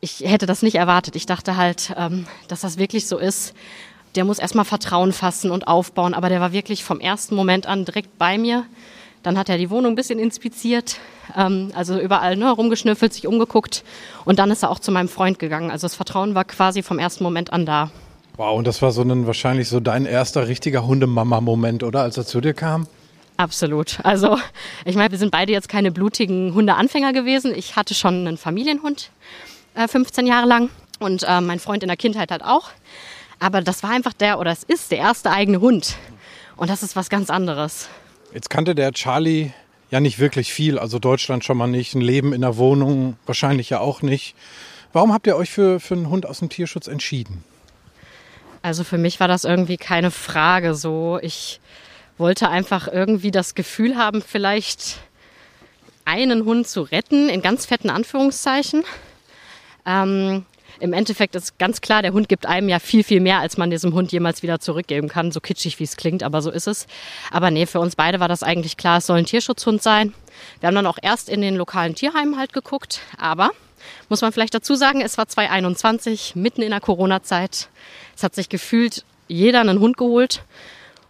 ich 0.01 0.21
hätte 0.21 0.47
das 0.47 0.63
nicht 0.63 0.77
erwartet. 0.77 1.17
Ich 1.17 1.27
dachte 1.27 1.57
halt, 1.57 1.93
ähm, 1.97 2.27
dass 2.47 2.61
das 2.61 2.79
wirklich 2.79 3.09
so 3.09 3.19
ist 3.19 3.53
der 4.15 4.25
muss 4.25 4.39
erstmal 4.39 4.65
Vertrauen 4.65 5.13
fassen 5.13 5.51
und 5.51 5.67
aufbauen. 5.67 6.15
Aber 6.15 6.29
der 6.29 6.41
war 6.41 6.53
wirklich 6.53 6.85
vom 6.85 7.01
ersten 7.01 7.35
Moment 7.35 7.67
an 7.67 7.85
direkt 7.85 8.19
bei 8.19 8.39
mir. 8.39 8.65
Dann 9.23 9.39
hat 9.39 9.49
er 9.49 9.57
die 9.57 9.71
Wohnung 9.71 9.93
ein 9.93 9.97
bisschen 9.97 10.19
inspiziert, 10.19 10.99
ähm, 11.35 11.73
also 11.75 11.99
überall 11.99 12.37
ne, 12.37 12.51
rumgeschnüffelt, 12.51 13.15
sich 13.15 13.27
umgeguckt. 13.27 13.83
Und 14.27 14.39
dann 14.39 14.51
ist 14.51 14.63
er 14.63 14.71
auch 14.71 14.79
zu 14.79 14.93
meinem 14.93 15.09
Freund 15.09 15.39
gegangen. 15.39 15.71
Also 15.71 15.87
das 15.87 15.95
Vertrauen 15.95 16.35
war 16.35 16.45
quasi 16.45 16.83
vom 16.83 16.99
ersten 16.99 17.25
Moment 17.25 17.53
an 17.53 17.65
da. 17.65 17.91
Wow, 18.37 18.59
und 18.59 18.67
das 18.67 18.83
war 18.83 18.93
so 18.93 19.03
ein, 19.03 19.27
wahrscheinlich 19.27 19.69
so 19.69 19.81
dein 19.81 20.07
erster 20.07 20.47
richtiger 20.47 20.87
Hundemama-Moment, 20.87 21.85
oder? 21.85 22.03
Als 22.03 22.17
er 22.19 22.27
zu 22.27 22.41
dir 22.41 22.53
kam? 22.53 22.87
Absolut. 23.37 23.99
Also 24.03 24.39
ich 24.85 24.95
meine, 24.97 25.11
wir 25.11 25.19
sind 25.19 25.31
beide 25.31 25.53
jetzt 25.53 25.69
keine 25.69 25.91
blutigen 25.91 26.53
Hundeanfänger 26.53 27.13
gewesen. 27.13 27.55
Ich 27.55 27.77
hatte 27.77 27.95
schon 27.95 28.27
einen 28.27 28.37
Familienhund, 28.37 29.11
äh, 29.75 29.89
15 29.89 30.27
Jahre 30.27 30.47
lang. 30.47 30.71
Und 31.01 31.25
äh, 31.27 31.41
mein 31.41 31.59
Freund 31.59 31.83
in 31.83 31.89
der 31.89 31.97
Kindheit 31.97 32.31
halt 32.31 32.45
auch. 32.45 32.71
Aber 33.45 33.61
das 33.61 33.83
war 33.83 33.91
einfach 33.91 34.15
der, 34.15 34.39
oder 34.39 34.53
es 34.53 34.63
ist 34.63 34.91
der 34.91 34.97
erste 34.97 35.31
eigene 35.31 35.61
Hund. 35.61 35.97
Und 36.57 36.71
das 36.71 36.83
ist 36.83 36.97
was 36.97 37.11
ganz 37.11 37.29
anderes. 37.29 37.91
Jetzt 38.33 38.49
kannte 38.49 38.75
der 38.75 38.93
Charlie 38.93 39.51
ja 39.91 40.01
nicht 40.01 40.19
wirklich 40.19 40.51
viel. 40.51 40.79
Also 40.79 40.99
Deutschland 40.99 41.45
schon 41.45 41.59
mal 41.59 41.67
nicht, 41.67 41.95
ein 41.95 42.01
Leben 42.01 42.33
in 42.33 42.41
der 42.41 42.57
Wohnung 42.57 43.19
wahrscheinlich 43.27 43.69
ja 43.69 43.81
auch 43.81 44.01
nicht. 44.01 44.35
Warum 44.95 45.13
habt 45.13 45.27
ihr 45.27 45.37
euch 45.37 45.51
für, 45.51 45.79
für 45.79 45.93
einen 45.93 46.09
Hund 46.09 46.25
aus 46.25 46.39
dem 46.39 46.49
Tierschutz 46.49 46.87
entschieden? 46.87 47.45
Also 48.63 48.83
für 48.83 48.97
mich 48.97 49.21
war 49.21 49.29
das 49.29 49.45
irgendwie 49.45 49.77
keine 49.77 50.11
Frage 50.11 50.75
so. 50.75 51.19
Ich 51.21 51.61
wollte 52.17 52.49
einfach 52.49 52.89
irgendwie 52.89 53.31
das 53.31 53.55
Gefühl 53.55 53.99
haben, 53.99 54.23
vielleicht 54.23 55.01
einen 56.07 56.47
Hund 56.47 56.67
zu 56.67 56.81
retten, 56.81 57.29
in 57.29 57.43
ganz 57.43 57.67
fetten 57.67 57.91
Anführungszeichen. 57.91 58.85
Ähm, 59.85 60.47
im 60.81 60.93
Endeffekt 60.93 61.35
ist 61.35 61.59
ganz 61.59 61.81
klar, 61.81 62.03
der 62.03 62.13
Hund 62.13 62.29
gibt 62.29 62.47
einem 62.47 62.69
ja 62.69 62.79
viel, 62.79 63.05
viel 63.05 63.21
mehr, 63.21 63.41
als 63.41 63.57
man 63.57 63.71
diesem 63.71 63.95
Hund 63.95 64.13
jemals 64.13 64.43
wieder 64.43 64.61
zurückgeben 64.61 65.09
kann. 65.09 65.33
So 65.33 65.41
kitschig, 65.41 65.79
wie 65.79 65.85
es 65.85 65.97
klingt, 65.97 66.23
aber 66.23 66.43
so 66.43 66.51
ist 66.51 66.67
es. 66.67 66.87
Aber 67.31 67.51
nee, 67.51 67.67
für 67.67 67.81
uns 67.81 67.97
beide 67.97 68.21
war 68.21 68.29
das 68.29 68.43
eigentlich 68.43 68.77
klar, 68.77 68.99
es 68.99 69.07
soll 69.07 69.19
ein 69.19 69.27
Tierschutzhund 69.27 69.83
sein. 69.83 70.13
Wir 70.61 70.67
haben 70.67 70.75
dann 70.75 70.87
auch 70.87 70.99
erst 71.01 71.29
in 71.29 71.41
den 71.41 71.57
lokalen 71.57 71.95
Tierheimen 71.95 72.39
halt 72.39 72.53
geguckt, 72.53 73.01
aber 73.19 73.51
muss 74.09 74.23
man 74.23 74.33
vielleicht 74.33 74.55
dazu 74.55 74.75
sagen, 74.75 75.01
es 75.01 75.19
war 75.19 75.29
2021, 75.29 76.37
mitten 76.37 76.63
in 76.63 76.71
der 76.71 76.81
Corona-Zeit. 76.81 77.69
Es 78.17 78.23
hat 78.23 78.35
sich 78.35 78.49
gefühlt 78.49 79.05
jeder 79.29 79.61
einen 79.61 79.81
Hund 79.81 79.97
geholt. 79.97 80.43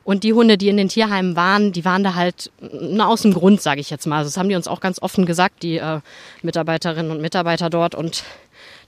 Und 0.05 0.23
die 0.23 0.35
Hunde, 0.35 0.59
die 0.59 0.69
in 0.69 0.77
den 0.77 0.91
Tierheimen 0.91 1.35
waren, 1.35 1.73
die 1.73 1.87
waren 1.87 2.05
da 2.05 2.15
halt 2.15 2.51
na, 2.61 3.07
aus 3.07 3.23
dem 3.23 3.33
Grund, 3.33 3.63
sage 3.63 3.81
ich 3.81 3.89
jetzt 3.89 4.07
mal. 4.07 4.19
Also 4.19 4.29
das 4.29 4.37
haben 4.37 4.51
die 4.51 4.55
uns 4.55 4.69
auch 4.69 4.81
ganz 4.81 5.01
offen 5.01 5.25
gesagt, 5.25 5.63
die 5.63 5.79
äh, 5.79 6.01
Mitarbeiterinnen 6.43 7.11
und 7.11 7.23
Mitarbeiter 7.23 7.71
dort. 7.71 7.95
Und 7.95 8.23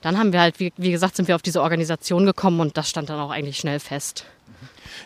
dann 0.01 0.17
haben 0.17 0.33
wir 0.33 0.41
halt, 0.41 0.59
wie, 0.59 0.73
wie 0.77 0.91
gesagt, 0.91 1.15
sind 1.15 1.27
wir 1.27 1.35
auf 1.35 1.41
diese 1.41 1.61
Organisation 1.61 2.25
gekommen 2.25 2.59
und 2.59 2.77
das 2.77 2.89
stand 2.89 3.09
dann 3.09 3.19
auch 3.19 3.31
eigentlich 3.31 3.57
schnell 3.57 3.79
fest. 3.79 4.25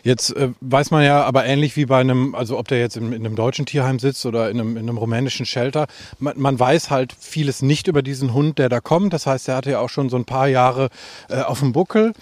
Jetzt 0.04 0.36
äh, 0.36 0.50
weiß 0.62 0.92
man 0.92 1.04
ja 1.04 1.24
aber 1.24 1.46
ähnlich 1.46 1.76
wie 1.76 1.86
bei 1.86 2.00
einem, 2.00 2.34
also 2.34 2.58
ob 2.58 2.68
der 2.68 2.80
jetzt 2.80 2.98
in, 2.98 3.14
in 3.14 3.26
einem 3.26 3.36
deutschen 3.36 3.66
Tierheim 3.66 4.00
sitzt 4.00 4.26
oder 4.26 4.50
in 4.50 4.60
einem, 4.60 4.78
in 4.78 4.84
einem 4.84 4.98
rumänischen 4.98 5.46
Shelter, 5.46 5.88
man, 6.20 6.40
man, 6.40 6.60
weiß 6.60 6.90
halt 6.90 7.14
vieles 7.18 7.62
nicht 7.62 7.88
über 7.88 8.02
diesen 8.02 8.34
Hund, 8.34 8.58
der 8.58 8.70
da 8.70 8.80
kommt. 8.80 9.14
Das 9.14 9.28
heißt, 9.28 9.48
er 9.50 9.56
hatte 9.56 9.72
ja 9.72 9.80
auch 9.80 9.90
schon 9.90 10.10
so 10.10 10.18
ein 10.18 10.26
paar 10.26 10.48
Jahre 10.48 10.90
äh, 11.30 11.42
auf 11.42 11.60
dem 11.60 11.72
Buckel. 11.72 12.14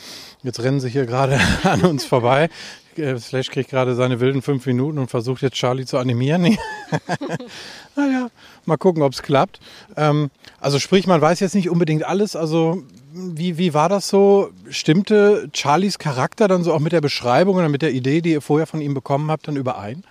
Jetzt 0.43 0.61
rennen 0.61 0.79
sie 0.79 0.89
hier 0.89 1.05
gerade 1.05 1.39
an 1.63 1.81
uns 1.81 2.05
vorbei. 2.05 2.49
Äh, 2.99 3.19
Slash 3.19 3.49
kriegt 3.49 3.69
gerade 3.69 3.95
seine 3.95 4.19
wilden 4.19 4.41
fünf 4.41 4.65
Minuten 4.65 4.97
und 4.97 5.09
versucht 5.09 5.41
jetzt 5.41 5.55
Charlie 5.55 5.85
zu 5.85 5.97
animieren. 5.97 6.43
naja, 7.95 8.29
mal 8.65 8.77
gucken, 8.77 9.03
ob 9.03 9.13
es 9.13 9.21
klappt. 9.21 9.59
Ähm, 9.95 10.29
also 10.59 10.79
sprich, 10.79 11.07
man 11.07 11.21
weiß 11.21 11.39
jetzt 11.39 11.55
nicht 11.55 11.69
unbedingt 11.69 12.03
alles. 12.03 12.35
Also 12.35 12.83
wie, 13.13 13.57
wie 13.57 13.73
war 13.73 13.89
das 13.89 14.07
so? 14.07 14.51
Stimmte 14.69 15.49
Charlies 15.53 15.97
Charakter 15.97 16.47
dann 16.47 16.63
so 16.63 16.73
auch 16.73 16.79
mit 16.79 16.91
der 16.91 17.01
Beschreibung 17.01 17.55
oder 17.55 17.69
mit 17.69 17.81
der 17.81 17.91
Idee, 17.91 18.21
die 18.21 18.31
ihr 18.31 18.41
vorher 18.41 18.67
von 18.67 18.81
ihm 18.81 18.93
bekommen 18.93 19.31
habt, 19.31 19.47
dann 19.47 19.55
überein? 19.55 20.03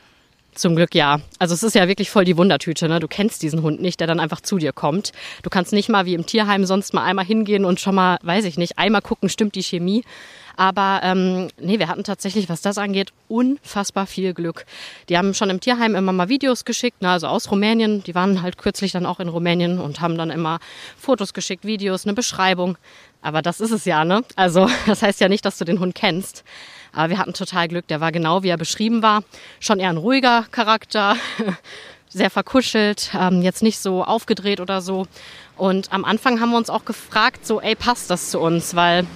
Zum 0.55 0.75
Glück 0.75 0.95
ja. 0.95 1.21
Also 1.39 1.55
es 1.55 1.63
ist 1.63 1.77
ja 1.77 1.87
wirklich 1.87 2.11
voll 2.11 2.25
die 2.25 2.37
Wundertüte. 2.37 2.89
Ne? 2.89 2.99
Du 2.99 3.07
kennst 3.07 3.43
diesen 3.43 3.63
Hund 3.63 3.81
nicht, 3.81 4.01
der 4.01 4.09
dann 4.09 4.19
einfach 4.19 4.41
zu 4.41 4.59
dir 4.59 4.73
kommt. 4.73 5.13
Du 5.45 5.51
kannst 5.51 5.73
nicht 5.73 5.89
mal 5.89 6.05
wie 6.05 6.15
im 6.15 6.27
Tierheim 6.27 6.65
sonst 6.65 6.93
mal 6.95 7.05
einmal 7.05 7.25
hingehen 7.25 7.65
und 7.65 7.79
schon 7.79 7.95
mal, 7.95 8.19
weiß 8.23 8.45
ich 8.45 8.59
nicht, 8.59 8.77
einmal 8.77 9.03
gucken, 9.03 9.29
stimmt 9.29 9.55
die 9.55 9.63
Chemie. 9.63 10.03
Aber 10.59 11.03
ähm, 11.05 11.51
nee, 11.61 11.79
wir 11.79 11.87
hatten 11.87 12.03
tatsächlich, 12.03 12.49
was 12.49 12.61
das 12.63 12.79
angeht, 12.79 13.13
unfassbar 13.29 14.09
viel 14.09 14.35
Glück. 14.35 14.67
Die 15.09 15.17
haben 15.17 15.33
schon 15.33 15.51
im 15.51 15.61
Tierheim 15.61 15.95
immer 15.95 16.11
mal 16.11 16.29
Videos 16.29 16.65
geschickt, 16.65 17.01
ne, 17.01 17.11
also 17.11 17.29
aus 17.29 17.53
Rumänien. 17.53 18.03
Die 18.03 18.17
waren 18.17 18.43
halt 18.43 18.59
kürzlich 18.59 18.91
dann 18.91 19.07
auch 19.07 19.21
in 19.21 19.29
Rumänien 19.29 19.79
und 19.79 20.01
haben 20.01 20.19
dann 20.19 20.31
immer 20.31 20.59
Fotos 20.99 21.33
geschickt, 21.33 21.65
Videos, 21.65 22.07
eine 22.07 22.15
Beschreibung. 22.15 22.77
Aber 23.23 23.41
das 23.41 23.61
ist 23.61 23.71
es 23.71 23.85
ja, 23.85 24.05
ne? 24.05 24.25
Also 24.35 24.69
das 24.87 25.01
heißt 25.01 25.21
ja 25.21 25.29
nicht, 25.29 25.45
dass 25.45 25.59
du 25.59 25.65
den 25.65 25.79
Hund 25.79 25.95
kennst. 25.95 26.43
Aber 26.93 27.11
wir 27.11 27.19
hatten 27.19 27.35
total 27.35 27.69
Glück. 27.69 27.87
Der 27.87 28.01
war 28.01 28.11
genau 28.11 28.43
wie 28.43 28.49
er 28.49 28.57
beschrieben 28.57 29.01
war. 29.01 29.23
Schon 29.61 29.79
eher 29.79 29.91
ein 29.91 29.97
ruhiger 29.97 30.45
Charakter, 30.51 31.15
sehr 32.09 32.31
verkuschelt, 32.31 33.13
ähm, 33.17 33.43
jetzt 33.43 33.63
nicht 33.63 33.79
so 33.79 34.03
aufgedreht 34.03 34.59
oder 34.59 34.81
so. 34.81 35.07
Und 35.57 35.93
am 35.93 36.05
Anfang 36.05 36.41
haben 36.41 36.51
wir 36.51 36.59
uns 36.59 36.69
auch 36.69 36.85
gefragt, 36.85 37.47
so, 37.47 37.61
ey, 37.61 37.77
passt 37.77 38.11
das 38.11 38.31
zu 38.31 38.41
uns? 38.41 38.75
Weil 38.75 39.07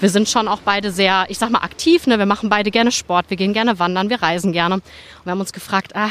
wir 0.00 0.08
sind 0.08 0.28
schon 0.28 0.48
auch 0.48 0.60
beide 0.64 0.90
sehr, 0.90 1.26
ich 1.28 1.38
sag 1.38 1.50
mal, 1.50 1.60
aktiv. 1.60 2.06
Ne? 2.06 2.18
Wir 2.18 2.26
machen 2.26 2.48
beide 2.48 2.70
gerne 2.70 2.90
Sport, 2.90 3.26
wir 3.28 3.36
gehen 3.36 3.52
gerne 3.52 3.78
wandern, 3.78 4.10
wir 4.10 4.22
reisen 4.22 4.52
gerne. 4.52 4.76
Und 4.76 4.84
wir 5.24 5.30
haben 5.30 5.40
uns 5.40 5.52
gefragt, 5.52 5.94
ah, 5.94 6.10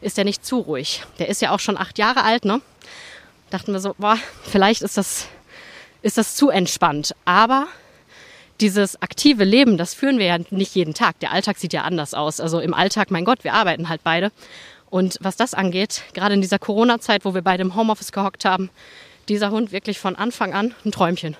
ist 0.00 0.16
der 0.16 0.24
nicht 0.24 0.44
zu 0.44 0.58
ruhig? 0.58 1.02
Der 1.18 1.28
ist 1.28 1.42
ja 1.42 1.50
auch 1.50 1.60
schon 1.60 1.76
acht 1.76 1.98
Jahre 1.98 2.24
alt, 2.24 2.44
ne? 2.44 2.60
Dachten 3.50 3.72
wir 3.72 3.80
so, 3.80 3.94
boah, 3.98 4.18
vielleicht 4.42 4.82
ist 4.82 4.96
das, 4.96 5.26
ist 6.00 6.16
das 6.16 6.36
zu 6.36 6.48
entspannt. 6.48 7.14
Aber 7.24 7.66
dieses 8.60 9.00
aktive 9.02 9.44
Leben, 9.44 9.76
das 9.76 9.94
führen 9.94 10.18
wir 10.18 10.26
ja 10.26 10.38
nicht 10.50 10.74
jeden 10.74 10.94
Tag. 10.94 11.18
Der 11.20 11.32
Alltag 11.32 11.58
sieht 11.58 11.72
ja 11.72 11.82
anders 11.82 12.14
aus. 12.14 12.40
Also 12.40 12.60
im 12.60 12.74
Alltag, 12.74 13.10
mein 13.10 13.24
Gott, 13.24 13.44
wir 13.44 13.54
arbeiten 13.54 13.88
halt 13.88 14.02
beide. 14.02 14.32
Und 14.90 15.18
was 15.20 15.36
das 15.36 15.54
angeht, 15.54 16.02
gerade 16.14 16.34
in 16.34 16.40
dieser 16.40 16.58
Corona-Zeit, 16.58 17.24
wo 17.24 17.34
wir 17.34 17.42
beide 17.42 17.62
im 17.62 17.74
Homeoffice 17.74 18.12
gehockt 18.12 18.44
haben, 18.44 18.70
dieser 19.28 19.50
Hund 19.50 19.72
wirklich 19.72 19.98
von 19.98 20.16
Anfang 20.16 20.52
an 20.52 20.74
ein 20.84 20.92
Träumchen. 20.92 21.36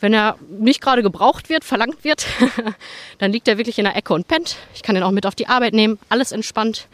Wenn 0.00 0.12
er 0.12 0.36
nicht 0.48 0.80
gerade 0.80 1.02
gebraucht 1.02 1.48
wird, 1.48 1.64
verlangt 1.64 2.04
wird, 2.04 2.26
dann 3.18 3.32
liegt 3.32 3.48
er 3.48 3.56
wirklich 3.56 3.78
in 3.78 3.84
der 3.84 3.96
Ecke 3.96 4.12
und 4.12 4.28
pennt. 4.28 4.56
Ich 4.74 4.82
kann 4.82 4.94
ihn 4.96 5.02
auch 5.02 5.10
mit 5.10 5.26
auf 5.26 5.34
die 5.34 5.48
Arbeit 5.48 5.72
nehmen, 5.72 5.98
alles 6.08 6.32
entspannt. 6.32 6.86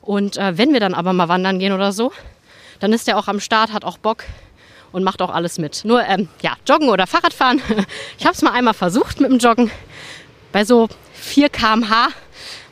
Und 0.00 0.38
äh, 0.38 0.56
wenn 0.56 0.72
wir 0.72 0.80
dann 0.80 0.94
aber 0.94 1.12
mal 1.12 1.28
wandern 1.28 1.58
gehen 1.58 1.72
oder 1.72 1.92
so, 1.92 2.12
dann 2.80 2.92
ist 2.92 3.08
er 3.08 3.18
auch 3.18 3.28
am 3.28 3.40
Start, 3.40 3.72
hat 3.72 3.84
auch 3.84 3.98
Bock 3.98 4.24
und 4.92 5.04
macht 5.04 5.20
auch 5.20 5.30
alles 5.30 5.58
mit. 5.58 5.84
Nur 5.84 6.02
ähm, 6.04 6.28
ja, 6.42 6.54
Joggen 6.66 6.88
oder 6.88 7.06
Fahrradfahren. 7.06 7.60
Ich 8.18 8.24
habe 8.24 8.34
es 8.34 8.42
mal 8.42 8.52
einmal 8.52 8.74
versucht 8.74 9.20
mit 9.20 9.30
dem 9.30 9.38
Joggen. 9.38 9.70
Bei 10.52 10.64
so 10.64 10.88
4 11.14 11.50
km/h 11.50 12.08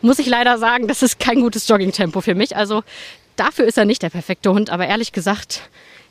muss 0.00 0.18
ich 0.18 0.26
leider 0.26 0.58
sagen, 0.58 0.88
das 0.88 1.02
ist 1.02 1.18
kein 1.18 1.40
gutes 1.40 1.68
Joggingtempo 1.68 2.20
für 2.20 2.34
mich. 2.34 2.56
Also 2.56 2.82
dafür 3.36 3.66
ist 3.66 3.76
er 3.76 3.84
nicht 3.84 4.02
der 4.02 4.10
perfekte 4.10 4.50
Hund. 4.50 4.70
Aber 4.70 4.86
ehrlich 4.86 5.12
gesagt, 5.12 5.62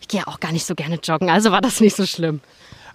ich 0.02 0.08
gehe 0.08 0.28
auch 0.28 0.40
gar 0.40 0.52
nicht 0.52 0.66
so 0.66 0.76
gerne 0.76 1.00
joggen. 1.04 1.30
Also 1.30 1.52
war 1.52 1.62
das 1.62 1.80
nicht 1.82 1.96
so 1.96 2.06
schlimm. 2.06 2.42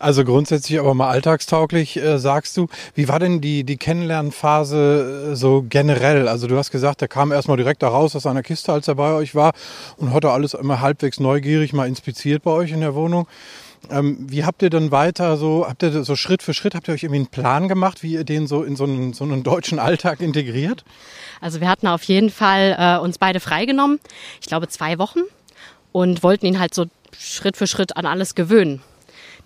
Also 0.01 0.25
grundsätzlich 0.25 0.81
aber 0.81 0.95
mal 0.95 1.11
alltagstauglich, 1.11 1.99
äh, 1.99 2.19
sagst 2.19 2.57
du. 2.57 2.69
Wie 2.95 3.07
war 3.07 3.19
denn 3.19 3.43
die, 3.43 3.65
die 3.65 3.77
Kennenlernphase 3.77 5.33
äh, 5.33 5.37
so 5.37 5.63
generell? 5.69 6.27
Also 6.27 6.47
du 6.47 6.57
hast 6.57 6.71
gesagt, 6.71 7.03
der 7.03 7.09
kam 7.09 7.33
erstmal 7.33 7.59
direkt 7.59 7.83
da 7.83 7.89
raus 7.89 8.17
aus 8.17 8.23
seiner 8.23 8.43
Kiste, 8.43 8.73
als 8.73 8.89
er 8.89 8.95
bei 8.95 9.13
euch 9.13 9.35
war 9.35 9.53
und 9.99 10.15
hatte 10.15 10.31
alles 10.31 10.55
immer 10.55 10.81
halbwegs 10.81 11.21
neugierig 11.21 11.75
mal 11.75 11.87
inspiziert 11.87 12.43
bei 12.43 12.51
euch 12.51 12.73
in 12.73 12.81
der 12.81 12.95
Wohnung. 12.95 13.29
Ähm, 13.91 14.17
wie 14.21 14.47
habt 14.47 14.63
ihr 14.63 14.71
dann 14.71 14.91
weiter 14.91 15.37
so, 15.37 15.67
habt 15.69 15.83
ihr 15.83 16.03
so 16.03 16.17
Schritt 16.17 16.43
für 16.43 16.55
Schritt, 16.55 16.75
habt 16.75 16.89
ihr 16.89 16.95
euch 16.95 17.03
irgendwie 17.03 17.21
einen 17.21 17.27
Plan 17.27 17.69
gemacht, 17.69 18.03
wie 18.03 18.15
ihr 18.15 18.25
den 18.25 18.47
so 18.47 18.63
in 18.63 18.77
so 18.77 18.85
einen, 18.85 19.13
so 19.13 19.25
einen 19.25 19.43
deutschen 19.43 19.79
Alltag 19.79 20.23
integriert? 20.23 20.83
Also 21.43 21.61
wir 21.61 21.69
hatten 21.69 21.87
auf 21.87 22.05
jeden 22.05 22.31
Fall 22.31 22.75
äh, 22.79 22.99
uns 23.05 23.19
beide 23.19 23.39
freigenommen, 23.39 24.01
ich 24.41 24.47
glaube 24.47 24.69
zwei 24.69 24.99
Wochen 24.99 25.21
und 25.93 26.23
wollten 26.23 26.47
ihn 26.47 26.59
halt 26.59 26.73
so 26.73 26.87
Schritt 27.19 27.59
für 27.59 27.67
Schritt 27.67 27.99
an 27.99 28.07
alles 28.07 28.35
gewöhnen. 28.35 28.81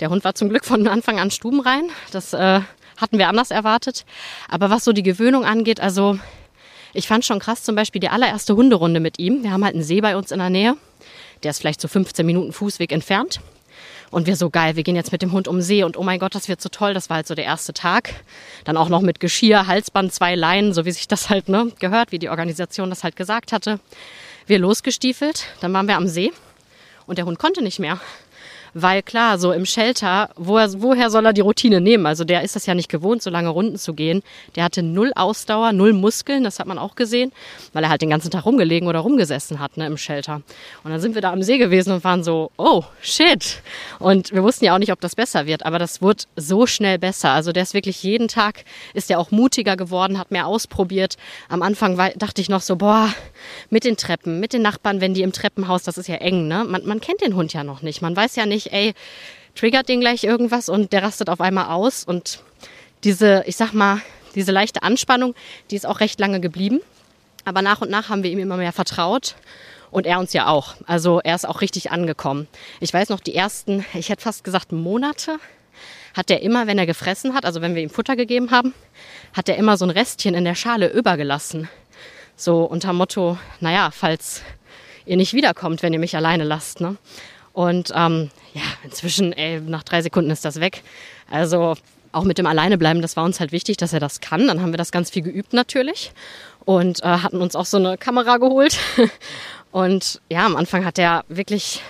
Der 0.01 0.11
Hund 0.11 0.25
war 0.25 0.35
zum 0.35 0.49
Glück 0.49 0.65
von 0.65 0.87
Anfang 0.89 1.21
an 1.21 1.31
stubenrein. 1.31 1.89
Das 2.11 2.33
äh, 2.33 2.61
hatten 2.97 3.19
wir 3.19 3.29
anders 3.29 3.51
erwartet. 3.51 4.05
Aber 4.49 4.71
was 4.71 4.85
so 4.85 4.93
die 4.93 5.03
Gewöhnung 5.03 5.45
angeht, 5.45 5.81
also 5.81 6.19
ich 6.93 7.09
fand 7.09 7.25
schon 7.25 7.41
krass 7.41 7.63
zum 7.63 7.75
Beispiel 7.75 8.01
die 8.01 8.09
allererste 8.09 8.57
Hunderunde 8.57 9.01
mit 9.01 9.19
ihm. 9.19 9.43
Wir 9.43 9.51
haben 9.51 9.65
halt 9.65 9.75
einen 9.75 9.85
See 9.85 10.01
bei 10.01 10.17
uns 10.17 10.31
in 10.31 10.39
der 10.39 10.51
Nähe. 10.51 10.77
Der 11.43 11.51
ist 11.51 11.61
vielleicht 11.61 11.81
so 11.81 11.89
15 11.89 12.25
Minuten 12.25 12.53
Fußweg 12.53 12.93
entfernt. 12.93 13.41
Und 14.11 14.29
wir 14.29 14.37
so 14.37 14.49
geil, 14.49 14.77
wir 14.77 14.85
gehen 14.85 14.95
jetzt 14.95 15.11
mit 15.11 15.23
dem 15.23 15.33
Hund 15.33 15.49
um 15.49 15.61
See 15.61 15.83
und 15.83 15.97
oh 15.97 16.05
mein 16.05 16.21
Gott, 16.21 16.37
das 16.37 16.49
wird 16.49 16.61
so 16.61 16.69
toll. 16.69 16.95
Das 16.95 17.11
war 17.11 17.17
halt 17.17 17.27
so 17.27 17.35
der 17.35 17.45
erste 17.45 17.73
Tag. 17.73 18.15
Dann 18.65 18.77
auch 18.77 18.89
noch 18.89 19.01
mit 19.01 19.19
Geschirr, 19.19 19.67
Halsband, 19.67 20.13
zwei 20.13 20.37
Leinen, 20.37 20.73
so 20.73 20.85
wie 20.85 20.93
sich 20.93 21.09
das 21.09 21.31
halt 21.31 21.49
ne, 21.49 21.73
gehört, 21.81 22.13
wie 22.13 22.21
die 22.21 22.29
Organisation 22.29 22.91
das 22.91 23.03
halt 23.03 23.17
gesagt 23.17 23.53
hatte. 23.53 23.81
Wir 24.47 24.61
losgestiefelt, 24.61 25.47
dann 25.61 25.73
waren 25.73 25.89
wir 25.89 25.97
am 25.97 26.07
See 26.07 26.33
und 27.07 27.19
der 27.19 27.27
Hund 27.27 27.39
konnte 27.41 27.63
nicht 27.63 27.81
mehr. 27.81 27.99
Weil 28.75 29.03
klar, 29.03 29.39
so 29.39 29.53
im 29.53 29.67
Shelter, 29.67 30.31
woher, 30.37 30.69
woher 30.83 31.09
soll 31.09 31.25
er 31.25 31.33
die 31.33 31.41
Routine 31.41 31.81
nehmen? 31.81 32.07
Also 32.07 32.25
der 32.25 32.43
ist 32.43 32.57
das 32.57 32.67
ja 32.67 32.75
nicht 32.75 32.89
gewohnt, 32.89 33.23
so 33.23 33.31
lange 33.31 33.49
Runden 33.49 33.79
zu 33.79 33.95
gehen. 33.95 34.23
Der 34.57 34.65
hatte 34.65 34.83
null 34.83 35.13
Ausdauer, 35.15 35.73
null 35.73 35.93
Muskeln, 35.93 36.43
das 36.43 36.59
hat 36.59 36.67
man 36.67 36.79
auch 36.79 36.97
gesehen, 36.97 37.31
weil 37.73 37.85
er 37.85 37.91
halt 37.91 38.03
den 38.03 38.11
ganzen 38.11 38.33
Tag 38.33 38.45
rumgelegen 38.45 38.89
oder 38.89 38.99
rumgesessen 38.99 39.61
hat 39.61 39.77
ne, 39.77 39.87
im 39.87 39.97
Shelter. 39.97 40.43
Und 40.83 40.91
dann 40.91 41.01
sind 41.01 41.15
wir 41.15 41.23
da 41.23 41.33
am 41.33 41.43
See 41.45 41.59
gewesen 41.59 41.93
und 41.93 42.03
waren 42.03 42.25
so, 42.25 42.51
oh, 42.57 42.83
shit. 43.01 43.63
Und 44.01 44.33
wir 44.33 44.43
wussten 44.43 44.65
ja 44.65 44.75
auch 44.75 44.79
nicht, 44.79 44.93
ob 44.93 45.01
das 45.01 45.15
besser 45.15 45.47
wird, 45.47 45.65
aber 45.65 45.79
das 45.79 46.03
wird 46.03 46.27
so 46.35 46.67
schnell 46.67 46.99
besser. 46.99 47.31
Also 47.31 47.53
der 47.53 47.63
ist 47.63 47.75
wirklich 47.75 48.03
jeden 48.03 48.27
Tag, 48.27 48.65
ist 48.93 49.09
der 49.09 49.21
auch 49.21 49.31
mutiger 49.31 49.77
geworden, 49.77 50.19
hat 50.19 50.33
mehr 50.33 50.49
ausprobiert. 50.49 51.17
Am 51.49 51.63
Anfang 51.63 51.97
war, 51.97 52.11
dachte 52.11 52.41
ich 52.41 52.49
noch 52.49 52.61
so, 52.61 52.75
boah, 52.77 53.09
mit 53.71 53.85
den 53.85 53.97
Treppen, 53.97 54.41
mit 54.41 54.53
den 54.53 54.63
Nachbarn, 54.63 55.01
wenn 55.01 55.15
die 55.15 55.23
im 55.23 55.33
Treppenhaus, 55.33 55.85
das 55.85 55.97
ist 55.97 56.09
ja 56.09 56.17
eng, 56.17 56.49
ne? 56.49 56.65
Man, 56.65 56.85
man 56.87 57.01
kennt 57.01 57.21
den 57.21 57.37
Hund 57.37 57.53
ja 57.53 57.63
noch 57.63 57.83
nicht. 57.83 58.03
Man 58.03 58.17
weiß 58.17 58.35
ja 58.37 58.47
nicht, 58.47 58.64
nicht, 58.65 58.73
ey, 58.73 58.95
triggert 59.55 59.89
den 59.89 60.01
gleich 60.01 60.25
irgendwas 60.25 60.69
und 60.69 60.93
der 60.93 61.03
rastet 61.03 61.29
auf 61.29 61.41
einmal 61.41 61.67
aus. 61.67 62.05
Und 62.05 62.41
diese, 63.05 63.45
ich 63.47 63.57
sag 63.57 63.73
mal, 63.73 64.01
diese 64.35 64.53
leichte 64.53 64.83
Anspannung, 64.83 65.35
die 65.71 65.77
ist 65.77 65.87
auch 65.87 66.01
recht 66.01 66.19
lange 66.19 66.41
geblieben. 66.41 66.81
Aber 67.45 67.63
nach 67.63 67.81
und 67.83 67.91
nach 67.91 68.09
haben 68.09 68.23
wir 68.23 68.31
ihm 68.31 68.39
immer 68.39 68.57
mehr 68.57 68.73
vertraut. 68.73 69.37
Und 69.91 70.07
er 70.07 70.19
uns 70.19 70.33
ja 70.33 70.49
auch. 70.49 70.75
Also 70.87 71.21
er 71.21 71.37
ist 71.37 71.47
auch 71.47 71.61
richtig 71.61 71.93
angekommen. 71.93 72.49
Ich 72.81 72.93
weiß 72.93 73.11
noch, 73.11 73.21
die 73.21 73.35
ersten, 73.35 73.85
ich 73.95 74.09
hätte 74.09 74.23
fast 74.23 74.43
gesagt 74.43 74.73
Monate, 74.73 75.39
hat 76.15 76.31
er 76.31 76.43
immer, 76.43 76.67
wenn 76.67 76.79
er 76.79 76.87
gefressen 76.87 77.35
hat, 77.35 77.45
also 77.45 77.61
wenn 77.61 77.77
wir 77.77 77.83
ihm 77.83 77.91
Futter 77.91 78.17
gegeben 78.17 78.51
haben, 78.51 78.75
hat 79.35 79.49
er 79.49 79.57
immer 79.57 79.77
so 79.77 79.85
ein 79.85 79.91
Restchen 79.91 80.35
in 80.35 80.45
der 80.45 80.57
Schale 80.57 80.93
übergelassen. 80.93 81.69
So 82.37 82.65
unter 82.65 82.93
Motto, 82.93 83.39
naja, 83.61 83.91
falls 83.93 84.43
ihr 85.07 85.17
nicht 85.17 85.33
wiederkommt, 85.33 85.83
wenn 85.83 85.93
ihr 85.93 85.99
mich 85.99 86.17
alleine 86.17 86.45
lasst. 86.45 86.81
Ne? 86.81 86.97
Und 87.55 87.93
ähm, 87.95 88.31
ja, 88.53 88.63
inzwischen, 88.83 89.33
ey, 89.33 89.61
nach 89.61 89.85
drei 89.85 90.03
Sekunden 90.03 90.31
ist 90.31 90.45
das 90.45 90.61
weg. 90.61 90.83
Also 91.31 91.77
auch 92.13 92.25
mit 92.25 92.37
dem 92.37 92.47
Alleinebleiben, 92.47 93.01
das 93.01 93.17
war 93.17 93.25
uns 93.25 93.41
halt 93.41 93.53
wichtig, 93.53 93.77
dass 93.77 93.93
er 93.93 94.01
das 94.01 94.21
kann. 94.21 94.47
Dann 94.49 94.61
haben 94.61 94.73
wir 94.73 94.77
das 94.77 94.93
ganz 94.93 95.11
viel 95.11 95.23
geübt 95.23 95.53
natürlich 95.53 96.13
und 96.65 97.03
äh, 97.03 97.07
hatten 97.07 97.41
uns 97.41 97.57
auch 97.57 97.65
so 97.65 97.77
eine 97.77 97.97
Kamera 97.97 98.37
geholt. 98.37 98.79
Und 99.71 100.21
ja, 100.31 100.47
am 100.47 100.55
Anfang 100.55 100.85
hat 100.85 101.01
er 101.01 101.25
wirklich 101.27 101.83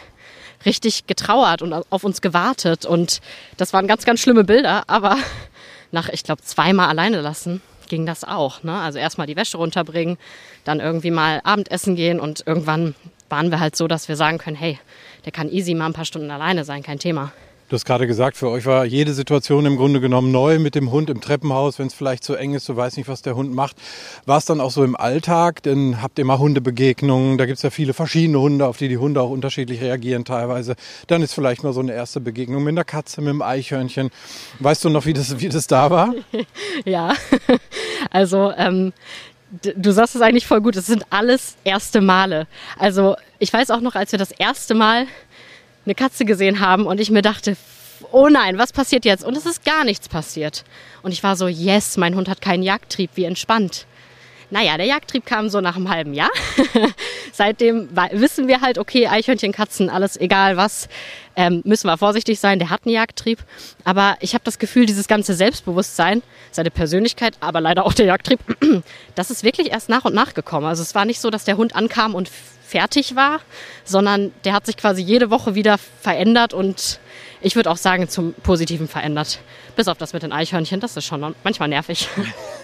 richtig 0.64 1.06
getrauert 1.06 1.60
und 1.60 1.74
auf 1.90 2.02
uns 2.02 2.22
gewartet. 2.22 2.86
Und 2.86 3.20
das 3.58 3.74
waren 3.74 3.86
ganz, 3.86 4.06
ganz 4.06 4.20
schlimme 4.20 4.42
Bilder. 4.42 4.84
Aber 4.86 5.18
nach, 5.92 6.08
ich 6.08 6.24
glaube, 6.24 6.40
zweimal 6.40 6.88
alleine 6.88 7.20
lassen 7.20 7.60
ging 7.88 8.06
das 8.06 8.24
auch. 8.24 8.62
Ne? 8.62 8.74
Also 8.74 8.98
erstmal 8.98 9.26
die 9.26 9.36
Wäsche 9.36 9.58
runterbringen, 9.58 10.16
dann 10.64 10.80
irgendwie 10.80 11.10
mal 11.10 11.42
Abendessen 11.44 11.94
gehen 11.94 12.20
und 12.20 12.42
irgendwann 12.46 12.94
waren 13.28 13.50
wir 13.50 13.60
halt 13.60 13.76
so, 13.76 13.88
dass 13.88 14.08
wir 14.08 14.16
sagen 14.16 14.38
können, 14.38 14.56
hey, 14.56 14.78
der 15.24 15.32
kann 15.32 15.50
easy 15.50 15.74
mal 15.74 15.86
ein 15.86 15.92
paar 15.92 16.04
Stunden 16.04 16.30
alleine 16.30 16.64
sein, 16.64 16.82
kein 16.82 16.98
Thema. 16.98 17.32
Du 17.70 17.76
hast 17.76 17.86
gerade 17.86 18.06
gesagt, 18.06 18.36
für 18.36 18.50
euch 18.50 18.66
war 18.66 18.84
jede 18.84 19.14
Situation 19.14 19.64
im 19.64 19.76
Grunde 19.76 19.98
genommen 19.98 20.30
neu 20.30 20.58
mit 20.58 20.74
dem 20.74 20.90
Hund 20.90 21.08
im 21.08 21.22
Treppenhaus, 21.22 21.78
wenn 21.78 21.86
es 21.86 21.94
vielleicht 21.94 22.22
zu 22.22 22.34
eng 22.34 22.52
ist, 22.52 22.68
du 22.68 22.76
weißt 22.76 22.98
nicht, 22.98 23.08
was 23.08 23.22
der 23.22 23.36
Hund 23.36 23.54
macht. 23.54 23.76
War 24.26 24.36
es 24.36 24.44
dann 24.44 24.60
auch 24.60 24.70
so 24.70 24.84
im 24.84 24.94
Alltag? 24.94 25.62
Denn 25.62 26.02
habt 26.02 26.18
ihr 26.18 26.26
mal 26.26 26.38
Hundebegegnungen? 26.38 27.38
Da 27.38 27.46
gibt 27.46 27.56
es 27.56 27.62
ja 27.62 27.70
viele 27.70 27.94
verschiedene 27.94 28.38
Hunde, 28.38 28.66
auf 28.66 28.76
die 28.76 28.88
die 28.88 28.98
Hunde 28.98 29.22
auch 29.22 29.30
unterschiedlich 29.30 29.80
reagieren 29.80 30.26
teilweise. 30.26 30.76
Dann 31.06 31.22
ist 31.22 31.32
vielleicht 31.32 31.64
mal 31.64 31.72
so 31.72 31.80
eine 31.80 31.94
erste 31.94 32.20
Begegnung 32.20 32.62
mit 32.62 32.74
einer 32.74 32.84
Katze, 32.84 33.22
mit 33.22 33.30
einem 33.30 33.40
Eichhörnchen. 33.40 34.10
Weißt 34.58 34.84
du 34.84 34.90
noch, 34.90 35.06
wie 35.06 35.14
das, 35.14 35.40
wie 35.40 35.48
das 35.48 35.66
da 35.66 35.90
war? 35.90 36.14
ja, 36.84 37.14
also 38.10 38.52
ähm, 38.58 38.92
du 39.76 39.92
sagst 39.92 40.14
es 40.14 40.22
eigentlich 40.22 40.46
voll 40.46 40.60
gut. 40.60 40.76
Es 40.76 40.86
sind 40.86 41.04
alles 41.10 41.56
erste 41.64 42.00
Male. 42.00 42.46
Also 42.78 43.16
ich 43.38 43.52
weiß 43.52 43.70
auch 43.70 43.80
noch, 43.80 43.94
als 43.94 44.12
wir 44.12 44.18
das 44.18 44.30
erste 44.30 44.74
Mal 44.74 45.06
eine 45.84 45.94
Katze 45.94 46.24
gesehen 46.24 46.60
haben 46.60 46.86
und 46.86 47.00
ich 47.00 47.10
mir 47.10 47.22
dachte, 47.22 47.56
oh 48.12 48.28
nein, 48.28 48.58
was 48.58 48.72
passiert 48.72 49.04
jetzt? 49.04 49.24
Und 49.24 49.36
es 49.36 49.46
ist 49.46 49.64
gar 49.64 49.84
nichts 49.84 50.08
passiert. 50.08 50.64
Und 51.02 51.12
ich 51.12 51.22
war 51.22 51.36
so, 51.36 51.46
yes, 51.46 51.96
mein 51.96 52.14
Hund 52.14 52.28
hat 52.28 52.40
keinen 52.40 52.62
Jagdtrieb, 52.62 53.10
wie 53.14 53.24
entspannt. 53.24 53.86
Naja, 54.54 54.76
der 54.76 54.86
Jagdtrieb 54.86 55.26
kam 55.26 55.48
so 55.48 55.60
nach 55.60 55.74
einem 55.74 55.88
halben 55.88 56.14
Jahr. 56.14 56.30
Seitdem 57.32 57.88
wissen 58.12 58.46
wir 58.46 58.60
halt, 58.60 58.78
okay, 58.78 59.08
Eichhörnchen, 59.08 59.50
Katzen, 59.50 59.90
alles 59.90 60.16
egal 60.16 60.56
was, 60.56 60.88
ähm, 61.34 61.60
müssen 61.64 61.88
wir 61.88 61.98
vorsichtig 61.98 62.38
sein. 62.38 62.60
Der 62.60 62.70
hat 62.70 62.82
einen 62.84 62.94
Jagdtrieb. 62.94 63.40
Aber 63.82 64.16
ich 64.20 64.32
habe 64.32 64.44
das 64.44 64.60
Gefühl, 64.60 64.86
dieses 64.86 65.08
ganze 65.08 65.34
Selbstbewusstsein, 65.34 66.22
seine 66.52 66.70
Persönlichkeit, 66.70 67.34
aber 67.40 67.60
leider 67.60 67.84
auch 67.84 67.94
der 67.94 68.06
Jagdtrieb, 68.06 68.38
das 69.16 69.32
ist 69.32 69.42
wirklich 69.42 69.72
erst 69.72 69.88
nach 69.88 70.04
und 70.04 70.14
nach 70.14 70.34
gekommen. 70.34 70.66
Also 70.66 70.82
es 70.82 70.94
war 70.94 71.04
nicht 71.04 71.20
so, 71.20 71.30
dass 71.30 71.42
der 71.42 71.56
Hund 71.56 71.74
ankam 71.74 72.14
und 72.14 72.30
fertig 72.64 73.16
war, 73.16 73.40
sondern 73.84 74.30
der 74.44 74.52
hat 74.52 74.66
sich 74.66 74.76
quasi 74.76 75.02
jede 75.02 75.30
Woche 75.30 75.56
wieder 75.56 75.78
verändert 75.78 76.54
und 76.54 77.00
ich 77.44 77.56
würde 77.56 77.70
auch 77.70 77.76
sagen, 77.76 78.08
zum 78.08 78.32
Positiven 78.42 78.88
verändert. 78.88 79.38
Bis 79.76 79.86
auf 79.86 79.98
das 79.98 80.14
mit 80.14 80.22
den 80.22 80.32
Eichhörnchen, 80.32 80.80
das 80.80 80.96
ist 80.96 81.04
schon 81.04 81.34
manchmal 81.44 81.68
nervig. 81.68 82.08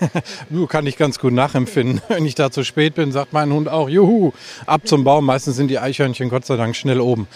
du 0.51 0.67
kann 0.67 0.87
ich 0.87 0.97
ganz 0.97 1.19
gut 1.19 1.35
nachempfinden. 1.35 2.01
Wenn 2.09 2.25
ich 2.25 2.35
da 2.35 2.51
zu 2.51 2.65
spät 2.65 2.95
bin, 2.95 3.13
sagt 3.13 3.35
mein 3.35 3.53
Hund 3.53 3.69
auch, 3.69 3.91
juhu, 3.91 4.33
ab 4.65 4.83
zum 4.87 5.05
Baum. 5.05 5.27
Meistens 5.27 5.57
sind 5.57 5.69
die 5.69 5.79
Eichhörnchen 5.79 6.31
Gott 6.31 6.47
sei 6.47 6.57
Dank 6.57 6.75
schnell 6.75 7.01
oben. 7.01 7.29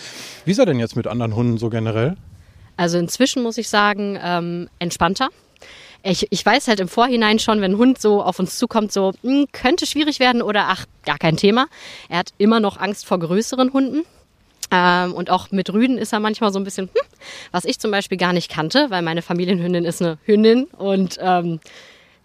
Wie 0.46 0.52
ist 0.52 0.58
er 0.58 0.64
denn 0.64 0.78
jetzt 0.78 0.96
mit 0.96 1.06
anderen 1.06 1.36
Hunden 1.36 1.58
so 1.58 1.68
generell? 1.68 2.16
Also 2.78 2.96
inzwischen 2.96 3.42
muss 3.42 3.58
ich 3.58 3.68
sagen, 3.68 4.18
ähm, 4.22 4.68
entspannter. 4.78 5.28
Ich, 6.02 6.26
ich 6.30 6.44
weiß 6.44 6.68
halt 6.68 6.80
im 6.80 6.88
Vorhinein 6.88 7.38
schon, 7.38 7.60
wenn 7.60 7.72
ein 7.72 7.78
Hund 7.78 8.00
so 8.00 8.22
auf 8.22 8.38
uns 8.38 8.58
zukommt, 8.58 8.90
so 8.90 9.12
mh, 9.22 9.30
hm, 9.30 9.46
könnte 9.52 9.86
schwierig 9.86 10.18
werden 10.18 10.40
oder 10.40 10.66
ach, 10.68 10.86
gar 11.04 11.18
kein 11.18 11.36
Thema. 11.36 11.66
Er 12.08 12.18
hat 12.18 12.32
immer 12.38 12.60
noch 12.60 12.78
Angst 12.78 13.04
vor 13.06 13.18
größeren 13.18 13.72
Hunden. 13.74 14.04
Ähm, 14.71 15.12
und 15.12 15.30
auch 15.30 15.50
mit 15.50 15.73
Rüden 15.73 15.99
ist 15.99 16.12
er 16.12 16.21
manchmal 16.21 16.52
so 16.52 16.59
ein 16.59 16.64
bisschen, 16.64 16.87
hm, 16.87 17.06
was 17.52 17.64
ich 17.64 17.78
zum 17.78 17.90
Beispiel 17.90 18.18
gar 18.18 18.33
nicht 18.33 18.50
kannte, 18.50 18.87
weil 18.90 19.02
meine 19.02 19.23
Familienhündin 19.23 19.85
ist 19.85 20.02
eine 20.02 20.18
Hündin 20.25 20.64
und 20.64 21.18
ähm, 21.21 21.61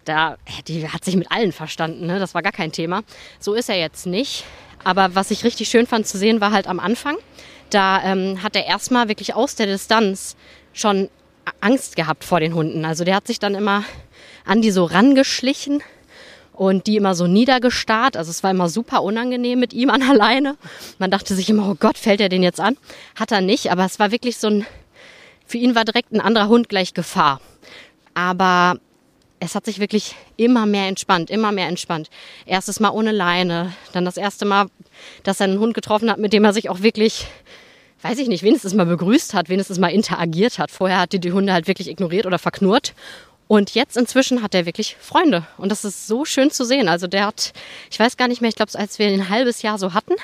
da, 0.04 0.36
die 0.66 0.88
hat 0.88 1.04
sich 1.04 1.16
mit 1.16 1.30
allen 1.30 1.52
verstanden, 1.52 2.06
ne? 2.06 2.18
das 2.18 2.34
war 2.34 2.42
gar 2.42 2.52
kein 2.52 2.72
Thema. 2.72 3.02
So 3.38 3.54
ist 3.54 3.68
er 3.68 3.78
jetzt 3.78 4.06
nicht. 4.06 4.44
Aber 4.82 5.14
was 5.14 5.30
ich 5.30 5.44
richtig 5.44 5.68
schön 5.68 5.86
fand 5.86 6.06
zu 6.06 6.16
sehen, 6.16 6.40
war 6.40 6.52
halt 6.52 6.66
am 6.66 6.80
Anfang. 6.80 7.16
Da 7.68 8.02
ähm, 8.02 8.42
hat 8.42 8.56
er 8.56 8.66
erstmal 8.66 9.08
wirklich 9.08 9.34
aus 9.34 9.54
der 9.54 9.66
Distanz 9.66 10.36
schon 10.72 11.10
Angst 11.60 11.96
gehabt 11.96 12.24
vor 12.24 12.40
den 12.40 12.54
Hunden. 12.54 12.84
Also 12.84 13.04
der 13.04 13.14
hat 13.16 13.26
sich 13.26 13.38
dann 13.38 13.54
immer 13.54 13.84
an 14.44 14.62
die 14.62 14.70
so 14.70 14.84
rangeschlichen 14.84 15.82
und 16.60 16.86
die 16.86 16.96
immer 16.96 17.14
so 17.14 17.26
niedergestarrt. 17.26 18.18
Also 18.18 18.30
es 18.30 18.42
war 18.42 18.50
immer 18.50 18.68
super 18.68 19.02
unangenehm 19.02 19.58
mit 19.58 19.72
ihm 19.72 19.88
an 19.88 20.02
alleine. 20.02 20.58
Man 20.98 21.10
dachte 21.10 21.34
sich 21.34 21.48
immer, 21.48 21.70
oh 21.70 21.74
Gott, 21.74 21.96
fällt 21.96 22.20
er 22.20 22.28
den 22.28 22.42
jetzt 22.42 22.60
an? 22.60 22.76
Hat 23.16 23.32
er 23.32 23.40
nicht, 23.40 23.72
aber 23.72 23.86
es 23.86 23.98
war 23.98 24.12
wirklich 24.12 24.36
so 24.36 24.48
ein, 24.48 24.66
für 25.46 25.56
ihn 25.56 25.74
war 25.74 25.86
direkt 25.86 26.12
ein 26.12 26.20
anderer 26.20 26.48
Hund 26.48 26.68
gleich 26.68 26.92
Gefahr. 26.92 27.40
Aber 28.12 28.78
es 29.38 29.54
hat 29.54 29.64
sich 29.64 29.78
wirklich 29.78 30.16
immer 30.36 30.66
mehr 30.66 30.86
entspannt, 30.86 31.30
immer 31.30 31.50
mehr 31.50 31.66
entspannt. 31.66 32.10
Erstes 32.44 32.78
Mal 32.78 32.90
ohne 32.90 33.12
Leine, 33.12 33.72
dann 33.94 34.04
das 34.04 34.18
erste 34.18 34.44
Mal, 34.44 34.66
dass 35.22 35.40
er 35.40 35.44
einen 35.44 35.60
Hund 35.60 35.72
getroffen 35.72 36.10
hat, 36.10 36.18
mit 36.18 36.34
dem 36.34 36.44
er 36.44 36.52
sich 36.52 36.68
auch 36.68 36.82
wirklich, 36.82 37.26
weiß 38.02 38.18
ich 38.18 38.28
nicht, 38.28 38.42
wenigstens 38.42 38.74
mal 38.74 38.84
begrüßt 38.84 39.32
hat, 39.32 39.48
wenigstens 39.48 39.78
mal 39.78 39.88
interagiert 39.88 40.58
hat. 40.58 40.70
Vorher 40.70 41.00
hat 41.00 41.14
die 41.14 41.32
Hunde 41.32 41.54
halt 41.54 41.68
wirklich 41.68 41.88
ignoriert 41.88 42.26
oder 42.26 42.38
verknurrt. 42.38 42.92
Und 43.50 43.74
jetzt 43.74 43.96
inzwischen 43.96 44.44
hat 44.44 44.54
er 44.54 44.64
wirklich 44.64 44.96
Freunde. 45.00 45.44
Und 45.56 45.72
das 45.72 45.84
ist 45.84 46.06
so 46.06 46.24
schön 46.24 46.52
zu 46.52 46.64
sehen. 46.64 46.88
Also 46.88 47.08
der 47.08 47.26
hat, 47.26 47.52
ich 47.90 47.98
weiß 47.98 48.16
gar 48.16 48.28
nicht 48.28 48.40
mehr, 48.40 48.48
ich 48.48 48.54
glaube, 48.54 48.70
als 48.78 49.00
wir 49.00 49.08
ihn 49.08 49.22
ein 49.22 49.28
halbes 49.28 49.62
Jahr 49.62 49.76
so 49.76 49.92
hatten, 49.92 50.14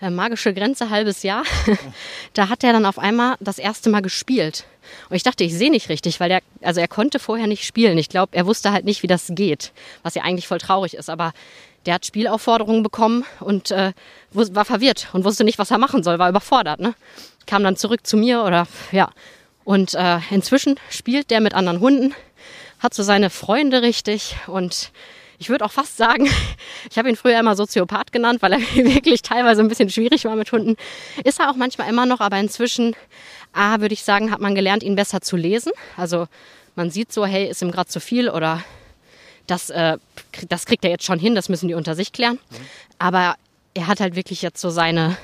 äh, 0.00 0.10
magische 0.10 0.52
Grenze, 0.52 0.90
halbes 0.90 1.22
Jahr, 1.22 1.44
da 2.32 2.48
hat 2.48 2.64
er 2.64 2.72
dann 2.72 2.84
auf 2.84 2.98
einmal 2.98 3.36
das 3.38 3.58
erste 3.58 3.90
Mal 3.90 4.02
gespielt. 4.02 4.64
Und 5.08 5.14
ich 5.14 5.22
dachte, 5.22 5.44
ich 5.44 5.54
sehe 5.54 5.70
nicht 5.70 5.88
richtig, 5.88 6.18
weil 6.18 6.32
er, 6.32 6.40
also 6.62 6.80
er 6.80 6.88
konnte 6.88 7.20
vorher 7.20 7.46
nicht 7.46 7.64
spielen. 7.64 7.96
Ich 7.96 8.08
glaube, 8.08 8.36
er 8.36 8.44
wusste 8.44 8.72
halt 8.72 8.86
nicht, 8.86 9.04
wie 9.04 9.06
das 9.06 9.28
geht, 9.28 9.70
was 10.02 10.16
ja 10.16 10.24
eigentlich 10.24 10.48
voll 10.48 10.58
traurig 10.58 10.94
ist. 10.94 11.10
Aber 11.10 11.34
der 11.86 11.94
hat 11.94 12.06
Spielaufforderungen 12.06 12.82
bekommen 12.82 13.24
und 13.38 13.70
äh, 13.70 13.92
war 14.32 14.64
verwirrt 14.64 15.10
und 15.12 15.24
wusste 15.24 15.44
nicht, 15.44 15.60
was 15.60 15.70
er 15.70 15.78
machen 15.78 16.02
soll, 16.02 16.18
war 16.18 16.28
überfordert. 16.28 16.80
Ne? 16.80 16.94
Kam 17.46 17.62
dann 17.62 17.76
zurück 17.76 18.04
zu 18.04 18.16
mir 18.16 18.42
oder 18.42 18.66
ja. 18.90 19.12
Und 19.62 19.94
äh, 19.94 20.18
inzwischen 20.32 20.80
spielt 20.90 21.30
der 21.30 21.40
mit 21.40 21.54
anderen 21.54 21.78
Hunden 21.78 22.16
hat 22.82 22.94
so 22.94 23.02
seine 23.02 23.30
Freunde 23.30 23.82
richtig 23.82 24.36
und 24.46 24.90
ich 25.38 25.48
würde 25.48 25.64
auch 25.64 25.72
fast 25.72 25.96
sagen, 25.96 26.28
ich 26.90 26.98
habe 26.98 27.08
ihn 27.08 27.16
früher 27.16 27.38
immer 27.38 27.56
Soziopath 27.56 28.12
genannt, 28.12 28.42
weil 28.42 28.52
er 28.52 28.60
wirklich 28.74 29.22
teilweise 29.22 29.60
ein 29.60 29.68
bisschen 29.68 29.90
schwierig 29.90 30.24
war 30.24 30.36
mit 30.36 30.50
Hunden. 30.52 30.76
Ist 31.24 31.40
er 31.40 31.50
auch 31.50 31.56
manchmal 31.56 31.88
immer 31.88 32.06
noch, 32.06 32.20
aber 32.20 32.38
inzwischen, 32.38 32.94
ah, 33.52 33.80
würde 33.80 33.94
ich 33.94 34.02
sagen, 34.02 34.30
hat 34.30 34.40
man 34.40 34.54
gelernt, 34.54 34.82
ihn 34.82 34.96
besser 34.96 35.20
zu 35.20 35.36
lesen. 35.36 35.72
Also 35.96 36.26
man 36.74 36.90
sieht 36.90 37.12
so, 37.12 37.26
hey, 37.26 37.48
ist 37.48 37.62
ihm 37.62 37.70
gerade 37.70 37.88
zu 37.88 38.00
viel 38.00 38.28
oder 38.28 38.62
das, 39.46 39.70
äh, 39.70 39.98
das 40.48 40.66
kriegt 40.66 40.84
er 40.84 40.90
jetzt 40.90 41.04
schon 41.04 41.18
hin, 41.18 41.34
das 41.34 41.48
müssen 41.48 41.68
die 41.68 41.74
unter 41.74 41.94
sich 41.94 42.12
klären. 42.12 42.38
Aber 42.98 43.36
er 43.74 43.86
hat 43.86 44.00
halt 44.00 44.16
wirklich 44.16 44.42
jetzt 44.42 44.60
so 44.60 44.70
seine 44.70 45.16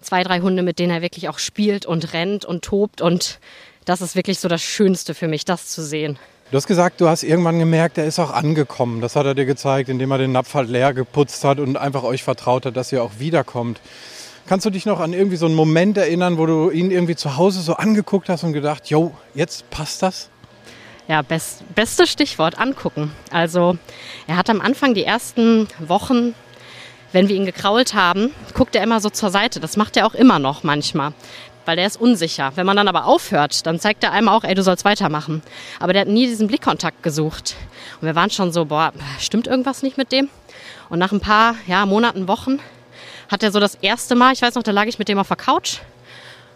zwei, 0.00 0.22
drei 0.22 0.40
Hunde, 0.40 0.62
mit 0.62 0.78
denen 0.78 0.92
er 0.92 1.02
wirklich 1.02 1.28
auch 1.28 1.38
spielt 1.38 1.86
und 1.86 2.12
rennt 2.12 2.44
und 2.44 2.64
tobt 2.64 3.00
und 3.00 3.38
das 3.84 4.00
ist 4.00 4.16
wirklich 4.16 4.38
so 4.38 4.48
das 4.48 4.62
Schönste 4.62 5.14
für 5.14 5.28
mich, 5.28 5.44
das 5.44 5.68
zu 5.68 5.82
sehen. 5.82 6.18
Du 6.50 6.56
hast 6.56 6.66
gesagt, 6.66 7.00
du 7.00 7.08
hast 7.08 7.22
irgendwann 7.22 7.60
gemerkt, 7.60 7.96
er 7.96 8.06
ist 8.06 8.18
auch 8.18 8.32
angekommen. 8.32 9.00
Das 9.00 9.14
hat 9.14 9.24
er 9.24 9.36
dir 9.36 9.44
gezeigt, 9.44 9.88
indem 9.88 10.10
er 10.10 10.18
den 10.18 10.32
Napf 10.32 10.54
halt 10.54 10.68
leer 10.68 10.92
geputzt 10.92 11.44
hat 11.44 11.60
und 11.60 11.76
einfach 11.76 12.02
euch 12.02 12.24
vertraut 12.24 12.66
hat, 12.66 12.76
dass 12.76 12.90
ihr 12.90 13.04
auch 13.04 13.12
wiederkommt. 13.18 13.80
Kannst 14.48 14.66
du 14.66 14.70
dich 14.70 14.84
noch 14.84 14.98
an 14.98 15.12
irgendwie 15.12 15.36
so 15.36 15.46
einen 15.46 15.54
Moment 15.54 15.96
erinnern, 15.96 16.38
wo 16.38 16.46
du 16.46 16.70
ihn 16.70 16.90
irgendwie 16.90 17.14
zu 17.14 17.36
Hause 17.36 17.60
so 17.60 17.74
angeguckt 17.74 18.28
hast 18.28 18.42
und 18.42 18.52
gedacht, 18.52 18.90
jo, 18.90 19.14
jetzt 19.32 19.70
passt 19.70 20.02
das? 20.02 20.28
Ja, 21.06 21.22
best, 21.22 21.62
bestes 21.76 22.10
Stichwort, 22.10 22.58
angucken. 22.58 23.12
Also 23.30 23.78
er 24.26 24.36
hat 24.36 24.50
am 24.50 24.60
Anfang 24.60 24.94
die 24.94 25.04
ersten 25.04 25.68
Wochen, 25.78 26.34
wenn 27.12 27.28
wir 27.28 27.36
ihn 27.36 27.46
gekrault 27.46 27.94
haben, 27.94 28.32
guckt 28.54 28.74
er 28.74 28.82
immer 28.82 28.98
so 28.98 29.08
zur 29.08 29.30
Seite. 29.30 29.60
Das 29.60 29.76
macht 29.76 29.96
er 29.96 30.04
auch 30.04 30.14
immer 30.14 30.40
noch 30.40 30.64
manchmal 30.64 31.12
weil 31.70 31.76
der 31.76 31.86
ist 31.86 32.00
unsicher. 32.00 32.50
Wenn 32.56 32.66
man 32.66 32.76
dann 32.76 32.88
aber 32.88 33.04
aufhört, 33.04 33.64
dann 33.64 33.78
zeigt 33.78 34.02
er 34.02 34.10
einem 34.10 34.28
auch, 34.28 34.42
ey, 34.42 34.56
du 34.56 34.62
sollst 34.64 34.84
weitermachen. 34.84 35.40
Aber 35.78 35.92
der 35.92 36.00
hat 36.00 36.08
nie 36.08 36.26
diesen 36.26 36.48
Blickkontakt 36.48 37.00
gesucht. 37.04 37.54
Und 38.00 38.06
wir 38.08 38.16
waren 38.16 38.28
schon 38.28 38.50
so, 38.50 38.64
boah, 38.64 38.92
stimmt 39.20 39.46
irgendwas 39.46 39.84
nicht 39.84 39.96
mit 39.96 40.10
dem? 40.10 40.28
Und 40.88 40.98
nach 40.98 41.12
ein 41.12 41.20
paar 41.20 41.54
ja, 41.68 41.86
Monaten, 41.86 42.26
Wochen 42.26 42.58
hat 43.28 43.44
er 43.44 43.52
so 43.52 43.60
das 43.60 43.76
erste 43.76 44.16
Mal, 44.16 44.32
ich 44.32 44.42
weiß 44.42 44.56
noch, 44.56 44.64
da 44.64 44.72
lag 44.72 44.86
ich 44.86 44.98
mit 44.98 45.06
dem 45.06 45.20
auf 45.20 45.28
der 45.28 45.36
Couch 45.36 45.76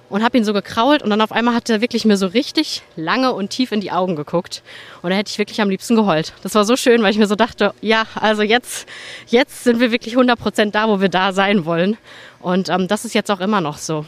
und 0.08 0.24
habe 0.24 0.36
ihn 0.36 0.44
so 0.44 0.52
gekrault 0.52 1.04
und 1.04 1.10
dann 1.10 1.20
auf 1.20 1.30
einmal 1.30 1.54
hat 1.54 1.70
er 1.70 1.80
wirklich 1.80 2.04
mir 2.04 2.16
so 2.16 2.26
richtig 2.26 2.82
lange 2.96 3.32
und 3.32 3.50
tief 3.50 3.70
in 3.70 3.80
die 3.80 3.92
Augen 3.92 4.16
geguckt 4.16 4.64
und 5.02 5.10
da 5.10 5.16
hätte 5.16 5.30
ich 5.30 5.38
wirklich 5.38 5.60
am 5.60 5.70
liebsten 5.70 5.94
geheult. 5.94 6.32
Das 6.42 6.56
war 6.56 6.64
so 6.64 6.74
schön, 6.74 7.04
weil 7.04 7.12
ich 7.12 7.18
mir 7.18 7.28
so 7.28 7.36
dachte, 7.36 7.72
ja, 7.82 8.04
also 8.16 8.42
jetzt, 8.42 8.88
jetzt 9.28 9.62
sind 9.62 9.78
wir 9.78 9.92
wirklich 9.92 10.16
100% 10.16 10.72
da, 10.72 10.88
wo 10.88 11.00
wir 11.00 11.08
da 11.08 11.32
sein 11.32 11.64
wollen 11.66 11.98
und 12.40 12.68
ähm, 12.68 12.88
das 12.88 13.04
ist 13.04 13.14
jetzt 13.14 13.30
auch 13.30 13.38
immer 13.38 13.60
noch 13.60 13.78
so. 13.78 14.04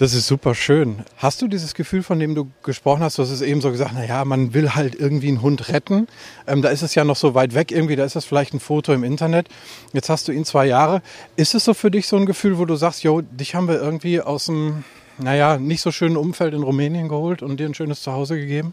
Das 0.00 0.14
ist 0.14 0.28
super 0.28 0.54
schön. 0.54 1.04
Hast 1.18 1.42
du 1.42 1.46
dieses 1.46 1.74
Gefühl, 1.74 2.02
von 2.02 2.18
dem 2.18 2.34
du 2.34 2.50
gesprochen 2.62 3.02
hast? 3.02 3.18
Du 3.18 3.22
hast 3.22 3.28
es 3.28 3.42
eben 3.42 3.60
so 3.60 3.70
gesagt, 3.70 3.92
naja, 3.92 4.24
man 4.24 4.54
will 4.54 4.74
halt 4.74 4.94
irgendwie 4.94 5.28
einen 5.28 5.42
Hund 5.42 5.68
retten. 5.68 6.08
Ähm, 6.46 6.62
da 6.62 6.70
ist 6.70 6.80
es 6.80 6.94
ja 6.94 7.04
noch 7.04 7.16
so 7.16 7.34
weit 7.34 7.52
weg 7.52 7.70
irgendwie, 7.70 7.96
da 7.96 8.06
ist 8.06 8.16
das 8.16 8.24
vielleicht 8.24 8.54
ein 8.54 8.60
Foto 8.60 8.94
im 8.94 9.04
Internet. 9.04 9.48
Jetzt 9.92 10.08
hast 10.08 10.26
du 10.26 10.32
ihn 10.32 10.46
zwei 10.46 10.64
Jahre. 10.64 11.02
Ist 11.36 11.54
es 11.54 11.66
so 11.66 11.74
für 11.74 11.90
dich 11.90 12.06
so 12.08 12.16
ein 12.16 12.24
Gefühl, 12.24 12.56
wo 12.56 12.64
du 12.64 12.76
sagst, 12.76 13.02
jo, 13.02 13.20
dich 13.20 13.54
haben 13.54 13.68
wir 13.68 13.78
irgendwie 13.78 14.22
aus 14.22 14.48
einem, 14.48 14.84
naja, 15.18 15.58
nicht 15.58 15.82
so 15.82 15.92
schönen 15.92 16.16
Umfeld 16.16 16.54
in 16.54 16.62
Rumänien 16.62 17.10
geholt 17.10 17.42
und 17.42 17.60
dir 17.60 17.66
ein 17.66 17.74
schönes 17.74 18.00
Zuhause 18.00 18.40
gegeben? 18.40 18.72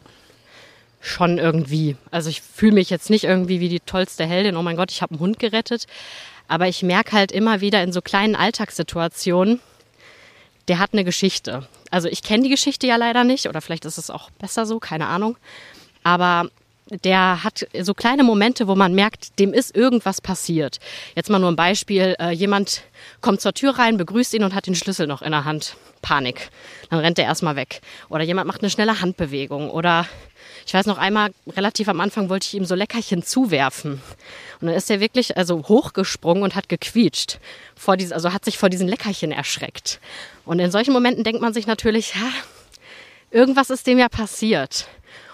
Schon 1.02 1.40
irgendwie. 1.40 1.98
Also 2.10 2.30
ich 2.30 2.42
fühle 2.42 2.76
mich 2.76 2.90
jetzt 2.90 3.10
nicht 3.10 3.26
irgendwie 3.26 3.60
wie 3.60 3.68
die 3.68 3.82
tollste 3.82 4.26
Heldin, 4.26 4.56
oh 4.56 4.64
mein 4.64 4.78
Gott, 4.78 4.94
ich 4.94 5.02
habe 5.02 5.16
einen 5.16 5.20
Hund 5.20 5.40
gerettet. 5.40 5.88
Aber 6.48 6.70
ich 6.70 6.84
merke 6.84 7.12
halt 7.12 7.34
immer 7.34 7.60
wieder 7.60 7.84
in 7.84 7.92
so 7.92 8.02
kleinen 8.02 8.38
Alltagssituationen, 8.38 9.60
der 10.68 10.80
hat 10.80 10.94
eine 10.94 11.04
Geschichte. 11.04 11.68
Also 11.92 12.08
ich 12.08 12.24
kenne 12.24 12.44
die 12.44 12.50
Geschichte 12.50 12.88
ja 12.88 12.96
leider 12.96 13.24
nicht 13.24 13.48
oder 13.48 13.62
vielleicht 13.62 13.86
ist 13.86 13.98
es 13.98 14.10
auch 14.10 14.30
besser 14.32 14.66
so, 14.66 14.80
keine 14.80 15.08
Ahnung. 15.08 15.38
Aber 16.04 16.50
der 17.04 17.44
hat 17.44 17.68
so 17.82 17.94
kleine 17.94 18.24
Momente, 18.24 18.68
wo 18.68 18.76
man 18.76 18.94
merkt, 18.94 19.40
dem 19.40 19.54
ist 19.54 19.76
irgendwas 19.76 20.22
passiert. 20.22 20.80
Jetzt 21.16 21.30
mal 21.30 21.40
nur 21.40 21.52
ein 21.52 21.56
Beispiel. 21.56 22.16
Äh, 22.20 22.32
jemand 22.32 22.84
kommt 23.22 23.42
zur 23.42 23.54
Tür 23.54 23.78
rein, 23.78 23.98
begrüßt 23.98 24.34
ihn 24.34 24.44
und 24.44 24.56
hat 24.56 24.68
den 24.68 24.76
Schlüssel 24.76 25.08
noch 25.08 25.22
in 25.22 25.32
der 25.32 25.46
Hand. 25.46 25.76
Panik. 26.02 26.50
Dann 26.90 27.00
rennt 27.00 27.20
er 27.20 27.26
erstmal 27.26 27.56
weg. 27.56 27.82
Oder 28.10 28.24
jemand 28.24 28.48
macht 28.48 28.62
eine 28.62 28.70
schnelle 28.70 29.02
Handbewegung. 29.02 29.70
Oder 29.70 30.06
ich 30.68 30.74
weiß 30.74 30.86
noch 30.86 30.98
einmal, 30.98 31.32
relativ 31.48 31.88
am 31.88 32.02
Anfang 32.02 32.28
wollte 32.28 32.46
ich 32.46 32.54
ihm 32.54 32.66
so 32.66 32.76
Leckerchen 32.76 33.24
zuwerfen. 33.24 34.02
Und 34.60 34.68
dann 34.68 34.76
ist 34.76 34.92
er 34.92 35.00
wirklich 35.00 35.38
also 35.38 35.64
hochgesprungen 35.70 36.44
und 36.44 36.56
hat 36.56 36.68
gequietscht. 36.68 37.40
Vor 37.78 37.96
diese, 37.96 38.14
also 38.14 38.34
hat 38.34 38.44
sich 38.44 38.58
vor 38.58 38.68
diesen 38.68 38.90
Leckerchen 38.90 39.32
erschreckt. 39.32 40.02
Und 40.44 40.60
in 40.60 40.70
solchen 40.70 40.92
Momenten 40.92 41.24
denkt 41.24 41.42
man 41.42 41.54
sich 41.54 41.68
natürlich, 41.68 42.16
ja, 42.16 42.30
irgendwas 43.32 43.70
ist 43.70 43.88
dem 43.88 43.98
ja 43.98 44.10
passiert. 44.10 44.90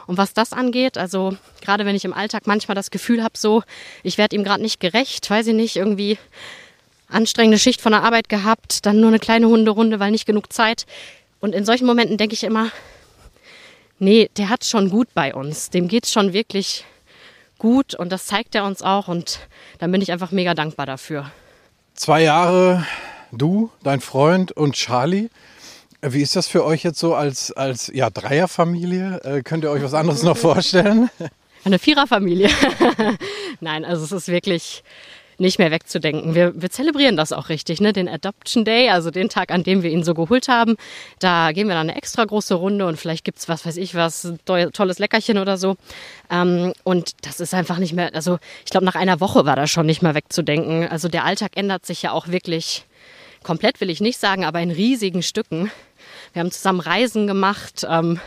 Und 0.05 0.19
was 0.19 0.35
das 0.35 0.53
angeht, 0.53 0.99
also 0.99 1.35
gerade 1.61 1.87
wenn 1.87 1.95
ich 1.95 2.05
im 2.05 2.13
Alltag 2.13 2.45
manchmal 2.45 2.75
das 2.75 2.91
Gefühl 2.91 3.23
habe, 3.23 3.35
so, 3.35 3.63
ich 4.03 4.19
werde 4.19 4.35
ihm 4.35 4.43
gerade 4.43 4.61
nicht 4.61 4.79
gerecht, 4.79 5.27
weiß 5.31 5.47
ich 5.47 5.55
nicht, 5.55 5.77
irgendwie 5.77 6.19
anstrengende 7.07 7.57
Schicht 7.57 7.81
von 7.81 7.93
der 7.93 8.03
Arbeit 8.03 8.29
gehabt, 8.29 8.85
dann 8.85 8.99
nur 8.99 9.09
eine 9.09 9.19
kleine 9.19 9.47
Hunderunde, 9.47 9.99
weil 9.99 10.11
nicht 10.11 10.27
genug 10.27 10.53
Zeit. 10.53 10.85
Und 11.39 11.55
in 11.55 11.65
solchen 11.65 11.87
Momenten 11.87 12.19
denke 12.19 12.35
ich 12.35 12.43
immer, 12.43 12.71
nee, 14.03 14.29
der 14.37 14.49
hat 14.49 14.65
schon 14.65 14.89
gut 14.89 15.07
bei 15.13 15.33
uns. 15.33 15.69
Dem 15.69 15.87
geht 15.87 16.05
es 16.05 16.11
schon 16.11 16.33
wirklich 16.33 16.85
gut 17.57 17.95
und 17.95 18.11
das 18.11 18.25
zeigt 18.25 18.55
er 18.55 18.65
uns 18.65 18.81
auch 18.81 19.07
und 19.07 19.39
dann 19.79 19.91
bin 19.91 20.01
ich 20.01 20.11
einfach 20.11 20.31
mega 20.31 20.53
dankbar 20.53 20.85
dafür. 20.85 21.31
Zwei 21.95 22.23
Jahre 22.23 22.85
du, 23.31 23.71
dein 23.83 24.01
Freund 24.01 24.51
und 24.51 24.75
Charlie. 24.75 25.29
Wie 26.01 26.21
ist 26.21 26.35
das 26.35 26.47
für 26.47 26.65
euch 26.65 26.83
jetzt 26.83 26.99
so 26.99 27.15
als, 27.15 27.51
als 27.51 27.89
ja, 27.93 28.09
Dreierfamilie? 28.09 29.21
Äh, 29.23 29.41
könnt 29.41 29.63
ihr 29.63 29.71
euch 29.71 29.83
was 29.83 29.93
anderes 29.93 30.23
noch 30.23 30.37
vorstellen? 30.49 31.09
Eine 31.63 31.79
Viererfamilie. 31.79 32.49
Nein, 33.61 33.85
also 33.85 34.03
es 34.03 34.11
ist 34.11 34.27
wirklich 34.27 34.83
nicht 35.37 35.59
mehr 35.59 35.71
wegzudenken. 35.71 36.35
Wir, 36.35 36.53
wir 36.59 36.69
zelebrieren 36.69 37.17
das 37.17 37.31
auch 37.31 37.49
richtig, 37.49 37.81
ne? 37.81 37.93
Den 37.93 38.07
Adoption 38.07 38.65
Day, 38.65 38.89
also 38.89 39.11
den 39.11 39.29
Tag, 39.29 39.51
an 39.51 39.63
dem 39.63 39.83
wir 39.83 39.89
ihn 39.91 40.03
so 40.03 40.13
geholt 40.13 40.47
haben. 40.47 40.75
Da 41.19 41.51
gehen 41.51 41.67
wir 41.67 41.75
dann 41.75 41.89
eine 41.89 41.97
extra 41.97 42.25
große 42.25 42.53
Runde 42.53 42.85
und 42.85 42.97
vielleicht 42.97 43.23
gibt's 43.23 43.49
was 43.49 43.65
weiß 43.65 43.77
ich 43.77 43.95
was, 43.95 44.33
tolles 44.45 44.99
Leckerchen 44.99 45.37
oder 45.37 45.57
so. 45.57 45.75
Ähm, 46.29 46.73
und 46.83 47.25
das 47.25 47.39
ist 47.39 47.53
einfach 47.53 47.77
nicht 47.77 47.93
mehr, 47.93 48.13
also 48.13 48.39
ich 48.65 48.71
glaube, 48.71 48.85
nach 48.85 48.95
einer 48.95 49.19
Woche 49.19 49.45
war 49.45 49.55
das 49.55 49.69
schon 49.69 49.85
nicht 49.85 50.01
mehr 50.01 50.15
wegzudenken. 50.15 50.87
Also 50.87 51.07
der 51.07 51.25
Alltag 51.25 51.51
ändert 51.55 51.85
sich 51.85 52.01
ja 52.01 52.11
auch 52.11 52.27
wirklich 52.27 52.85
komplett, 53.43 53.81
will 53.81 53.89
ich 53.89 54.01
nicht 54.01 54.19
sagen, 54.19 54.45
aber 54.45 54.61
in 54.61 54.71
riesigen 54.71 55.21
Stücken. 55.21 55.71
Wir 56.33 56.39
haben 56.39 56.51
zusammen 56.51 56.79
Reisen 56.79 57.27
gemacht. 57.27 57.85
Ähm, 57.87 58.19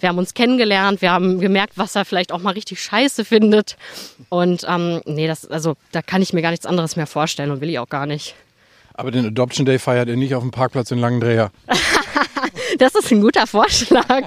wir 0.00 0.08
haben 0.08 0.18
uns 0.18 0.34
kennengelernt, 0.34 1.02
wir 1.02 1.10
haben 1.10 1.40
gemerkt, 1.40 1.74
was 1.76 1.94
er 1.94 2.04
vielleicht 2.04 2.32
auch 2.32 2.40
mal 2.40 2.52
richtig 2.52 2.80
scheiße 2.80 3.24
findet. 3.24 3.76
Und 4.28 4.64
ähm, 4.68 5.00
nee, 5.06 5.26
das, 5.26 5.46
also 5.46 5.76
da 5.92 6.02
kann 6.02 6.22
ich 6.22 6.32
mir 6.32 6.42
gar 6.42 6.50
nichts 6.50 6.66
anderes 6.66 6.96
mehr 6.96 7.06
vorstellen 7.06 7.50
und 7.50 7.60
will 7.60 7.70
ich 7.70 7.78
auch 7.78 7.88
gar 7.88 8.06
nicht. 8.06 8.34
Aber 8.94 9.10
den 9.10 9.26
Adoption 9.26 9.66
Day 9.66 9.78
feiert 9.78 10.08
ihr 10.08 10.16
nicht 10.16 10.34
auf 10.34 10.42
dem 10.42 10.50
Parkplatz 10.50 10.90
in 10.90 10.98
Langendreher. 10.98 11.50
das 12.78 12.94
ist 12.94 13.12
ein 13.12 13.20
guter 13.20 13.46
Vorschlag. 13.46 14.22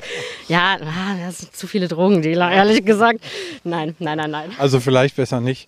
Ja, 0.47 0.77
ah, 0.82 1.15
das 1.25 1.39
sind 1.39 1.55
zu 1.55 1.65
viele 1.65 1.88
Drogendealer, 1.88 2.51
ehrlich 2.51 2.86
gesagt. 2.86 3.19
Nein, 3.63 3.95
nein, 3.97 4.17
nein, 4.17 4.29
nein. 4.29 4.51
Also 4.60 4.79
vielleicht 4.79 5.15
besser 5.15 5.41
nicht. 5.41 5.67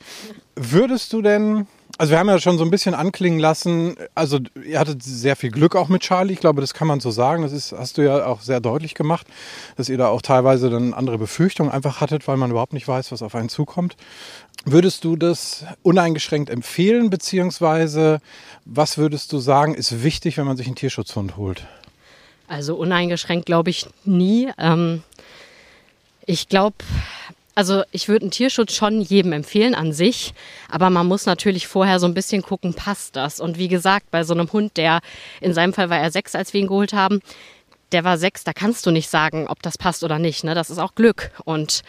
Würdest 0.55 1.13
du 1.13 1.23
denn 1.23 1.65
also 1.97 2.11
wir 2.11 2.19
haben 2.19 2.29
ja 2.29 2.39
schon 2.39 2.57
so 2.57 2.63
ein 2.63 2.71
bisschen 2.71 2.93
anklingen 2.93 3.39
lassen, 3.39 3.95
also 4.15 4.39
ihr 4.65 4.79
hattet 4.79 5.03
sehr 5.03 5.35
viel 5.35 5.51
Glück 5.51 5.75
auch 5.75 5.89
mit 5.89 6.01
Charlie, 6.01 6.33
ich 6.33 6.39
glaube, 6.39 6.61
das 6.61 6.73
kann 6.73 6.87
man 6.87 6.99
so 6.99 7.11
sagen. 7.11 7.43
Das 7.43 7.51
ist, 7.51 7.71
hast 7.71 7.97
du 7.97 8.03
ja 8.03 8.25
auch 8.25 8.41
sehr 8.41 8.59
deutlich 8.59 8.95
gemacht, 8.95 9.27
dass 9.77 9.89
ihr 9.89 9.97
da 9.97 10.07
auch 10.07 10.21
teilweise 10.21 10.69
dann 10.69 10.93
andere 10.93 11.17
Befürchtungen 11.17 11.71
einfach 11.71 12.01
hattet, 12.01 12.27
weil 12.27 12.37
man 12.37 12.51
überhaupt 12.51 12.73
nicht 12.73 12.87
weiß, 12.87 13.11
was 13.11 13.21
auf 13.21 13.35
einen 13.35 13.49
zukommt. 13.49 13.95
Würdest 14.65 15.03
du 15.03 15.15
das 15.15 15.65
uneingeschränkt 15.81 16.49
empfehlen, 16.49 17.09
beziehungsweise 17.09 18.19
was 18.65 18.97
würdest 18.97 19.33
du 19.33 19.39
sagen, 19.39 19.73
ist 19.73 20.03
wichtig, 20.03 20.37
wenn 20.37 20.45
man 20.45 20.57
sich 20.57 20.67
einen 20.67 20.75
Tierschutzhund 20.75 21.37
holt? 21.37 21.65
Also 22.47 22.75
uneingeschränkt 22.75 23.45
glaube 23.45 23.69
ich 23.69 23.87
nie. 24.05 24.51
Ähm, 24.57 25.03
ich 26.25 26.47
glaube, 26.47 26.75
also 27.55 27.83
ich 27.91 28.07
würde 28.07 28.23
einen 28.23 28.31
Tierschutz 28.31 28.73
schon 28.73 29.01
jedem 29.01 29.33
empfehlen 29.33 29.75
an 29.75 29.93
sich, 29.93 30.33
aber 30.69 30.89
man 30.89 31.07
muss 31.07 31.25
natürlich 31.25 31.67
vorher 31.67 31.99
so 31.99 32.05
ein 32.05 32.13
bisschen 32.13 32.41
gucken, 32.41 32.73
passt 32.73 33.15
das? 33.15 33.39
Und 33.39 33.57
wie 33.57 33.67
gesagt, 33.67 34.09
bei 34.11 34.23
so 34.23 34.33
einem 34.33 34.51
Hund, 34.51 34.77
der 34.77 35.01
in 35.41 35.53
seinem 35.53 35.73
Fall 35.73 35.89
war 35.89 35.99
er 35.99 36.11
sechs, 36.11 36.35
als 36.35 36.53
wir 36.53 36.61
ihn 36.61 36.67
geholt 36.67 36.93
haben, 36.93 37.19
der 37.91 38.03
war 38.03 38.17
sechs, 38.17 38.43
da 38.43 38.53
kannst 38.53 38.85
du 38.85 38.91
nicht 38.91 39.09
sagen, 39.09 39.47
ob 39.47 39.61
das 39.61 39.77
passt 39.77 40.03
oder 40.03 40.17
nicht. 40.17 40.43
Ne? 40.43 40.55
Das 40.55 40.69
ist 40.69 40.77
auch 40.77 40.95
Glück. 40.95 41.31
Und 41.43 41.81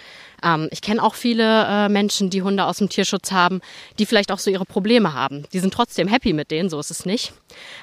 ähm, 0.42 0.68
ich 0.72 0.82
kenne 0.82 1.02
auch 1.02 1.14
viele 1.14 1.64
äh, 1.64 1.88
Menschen, 1.88 2.30
die 2.30 2.42
Hunde 2.42 2.64
aus 2.64 2.78
dem 2.78 2.88
Tierschutz 2.88 3.30
haben, 3.30 3.60
die 3.98 4.06
vielleicht 4.06 4.32
auch 4.32 4.38
so 4.38 4.50
ihre 4.50 4.64
Probleme 4.64 5.14
haben. 5.14 5.44
Die 5.52 5.60
sind 5.60 5.72
trotzdem 5.72 6.08
happy 6.08 6.32
mit 6.32 6.50
denen, 6.50 6.68
so 6.68 6.80
ist 6.80 6.90
es 6.90 7.06
nicht. 7.06 7.32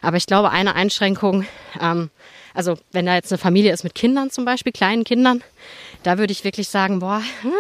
Aber 0.02 0.18
ich 0.18 0.26
glaube, 0.26 0.50
eine 0.50 0.76
Einschränkung, 0.76 1.46
ähm, 1.80 2.10
also 2.54 2.78
wenn 2.92 3.06
da 3.06 3.16
jetzt 3.16 3.32
eine 3.32 3.38
Familie 3.38 3.74
ist 3.74 3.84
mit 3.84 3.96
Kindern 3.96 4.32
zum 4.32 4.46
Beispiel, 4.46 4.72
kleinen 4.72 5.04
Kindern, 5.04 5.44
da 6.04 6.18
würde 6.18 6.32
ich 6.32 6.44
wirklich 6.44 6.70
sagen, 6.70 7.00
boah, 7.00 7.22
hm, 7.42 7.52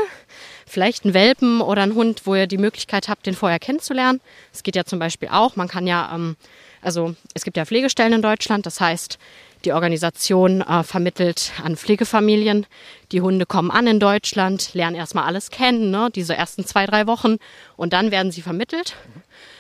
vielleicht 0.66 1.06
ein 1.06 1.14
Welpen 1.14 1.62
oder 1.62 1.84
ein 1.84 1.96
Hund, 1.96 2.22
wo 2.26 2.36
ihr 2.36 2.48
die 2.48 2.58
Möglichkeit 2.58 3.10
habt, 3.10 3.26
den 3.26 3.34
vorher 3.34 3.60
kennenzulernen. 3.60 4.22
Es 4.54 4.64
geht 4.64 4.76
ja 4.76 4.86
zum 4.86 5.00
Beispiel 5.00 5.30
auch, 5.30 5.56
man 5.56 5.68
kann 5.68 5.88
ja, 5.88 6.12
ähm, 6.14 6.36
also 6.82 7.16
es 7.34 7.44
gibt 7.44 7.58
ja 7.58 7.66
Pflegestellen 7.66 8.14
in 8.14 8.22
Deutschland, 8.22 8.66
das 8.66 8.80
heißt, 8.80 9.18
die 9.66 9.74
Organisation 9.74 10.62
äh, 10.62 10.84
vermittelt 10.84 11.52
an 11.64 11.76
Pflegefamilien. 11.76 12.66
Die 13.12 13.22
Hunde 13.22 13.46
kommen 13.46 13.72
an 13.72 13.88
in 13.88 14.00
Deutschland, 14.00 14.74
lernen 14.74 14.96
erstmal 14.96 15.26
alles 15.26 15.50
kennen, 15.50 15.92
ne, 15.92 16.10
diese 16.14 16.36
ersten 16.36 16.66
zwei, 16.66 16.86
drei 16.86 17.08
Wochen 17.08 17.38
und 17.76 17.92
dann 17.94 18.12
werden 18.12 18.32
sie 18.32 18.42
vermittelt. 18.42 18.96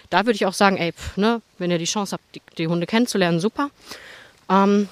Da 0.09 0.19
würde 0.25 0.35
ich 0.35 0.45
auch 0.45 0.53
sagen, 0.53 0.77
ey, 0.77 0.93
pf, 0.93 1.17
ne, 1.17 1.41
wenn 1.57 1.69
ihr 1.69 1.77
die 1.77 1.85
Chance 1.85 2.13
habt, 2.13 2.35
die, 2.35 2.41
die 2.57 2.67
Hunde 2.67 2.87
kennenzulernen, 2.87 3.39
super. 3.39 3.69
Ähm, 4.49 4.87